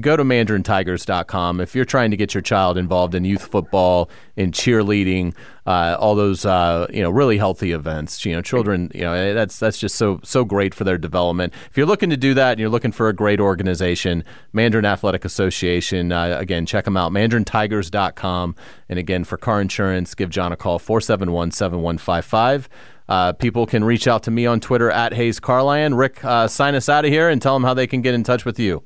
go 0.00 0.16
to 0.16 0.22
mandarintigers.com 0.22 1.60
if 1.60 1.74
you're 1.74 1.84
trying 1.84 2.12
to 2.12 2.16
get 2.16 2.34
your 2.34 2.40
child 2.40 2.78
involved 2.78 3.16
in 3.16 3.24
youth 3.24 3.44
football, 3.44 4.08
in 4.36 4.52
cheerleading, 4.52 5.34
uh, 5.66 5.96
all 5.98 6.14
those 6.14 6.44
uh, 6.44 6.86
you 6.92 7.02
know 7.02 7.10
really 7.10 7.38
healthy 7.38 7.72
events. 7.72 8.24
You 8.24 8.34
know, 8.34 8.42
children. 8.42 8.90
You 8.94 9.02
know, 9.02 9.34
that's 9.34 9.58
that's 9.58 9.78
just 9.78 9.96
so 9.96 10.20
so 10.22 10.44
great 10.44 10.74
for 10.74 10.84
their 10.84 10.98
development. 10.98 11.54
If 11.70 11.76
you're 11.76 11.86
looking 11.86 12.10
to 12.10 12.16
do 12.16 12.34
that 12.34 12.52
and 12.52 12.60
you're 12.60 12.68
looking 12.68 12.92
for 12.92 13.08
a 13.08 13.12
great 13.12 13.40
organization, 13.40 14.24
Mandarin 14.52 14.84
Athletic 14.84 15.24
Association. 15.24 16.12
again, 16.12 16.66
check 16.66 16.84
them 16.84 16.96
out, 16.96 17.12
mandarintigers.com. 17.12 18.56
And 18.88 18.98
again, 18.98 19.24
for 19.24 19.36
car 19.36 19.60
insurance, 19.60 20.14
give 20.14 20.30
John 20.30 20.52
a 20.52 20.56
call, 20.56 20.78
471 20.78 21.50
7155. 21.52 22.68
Uh, 23.06 23.32
people 23.34 23.66
can 23.66 23.84
reach 23.84 24.08
out 24.08 24.22
to 24.22 24.30
me 24.30 24.46
on 24.46 24.60
Twitter 24.60 24.90
at 24.90 25.12
Hayes 25.12 25.38
Carlyon. 25.38 25.94
Rick, 25.94 26.24
uh, 26.24 26.48
sign 26.48 26.74
us 26.74 26.88
out 26.88 27.04
of 27.04 27.10
here 27.10 27.28
and 27.28 27.40
tell 27.40 27.54
them 27.54 27.64
how 27.64 27.74
they 27.74 27.86
can 27.86 28.00
get 28.00 28.14
in 28.14 28.22
touch 28.22 28.44
with 28.44 28.58
you. 28.58 28.82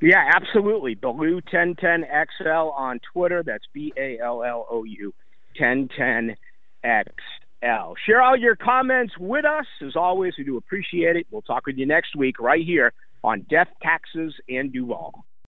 Yeah, 0.00 0.30
absolutely. 0.34 0.96
Ballou1010XL 0.96 2.72
on 2.76 3.00
Twitter. 3.12 3.42
That's 3.44 3.64
B 3.72 3.92
A 3.96 4.18
L 4.18 4.42
L 4.42 4.66
O 4.68 4.84
U 4.84 5.14
1010XL. 5.60 6.34
Share 8.06 8.22
all 8.22 8.36
your 8.36 8.56
comments 8.56 9.14
with 9.18 9.44
us. 9.44 9.66
As 9.86 9.96
always, 9.96 10.34
we 10.38 10.44
do 10.44 10.56
appreciate 10.56 11.16
it. 11.16 11.26
We'll 11.30 11.42
talk 11.42 11.66
with 11.66 11.76
you 11.76 11.86
next 11.86 12.16
week 12.16 12.40
right 12.40 12.64
here 12.64 12.92
on 13.24 13.46
Death, 13.48 13.68
Taxes, 13.82 14.34
and 14.48 14.72
Duval. 14.72 15.24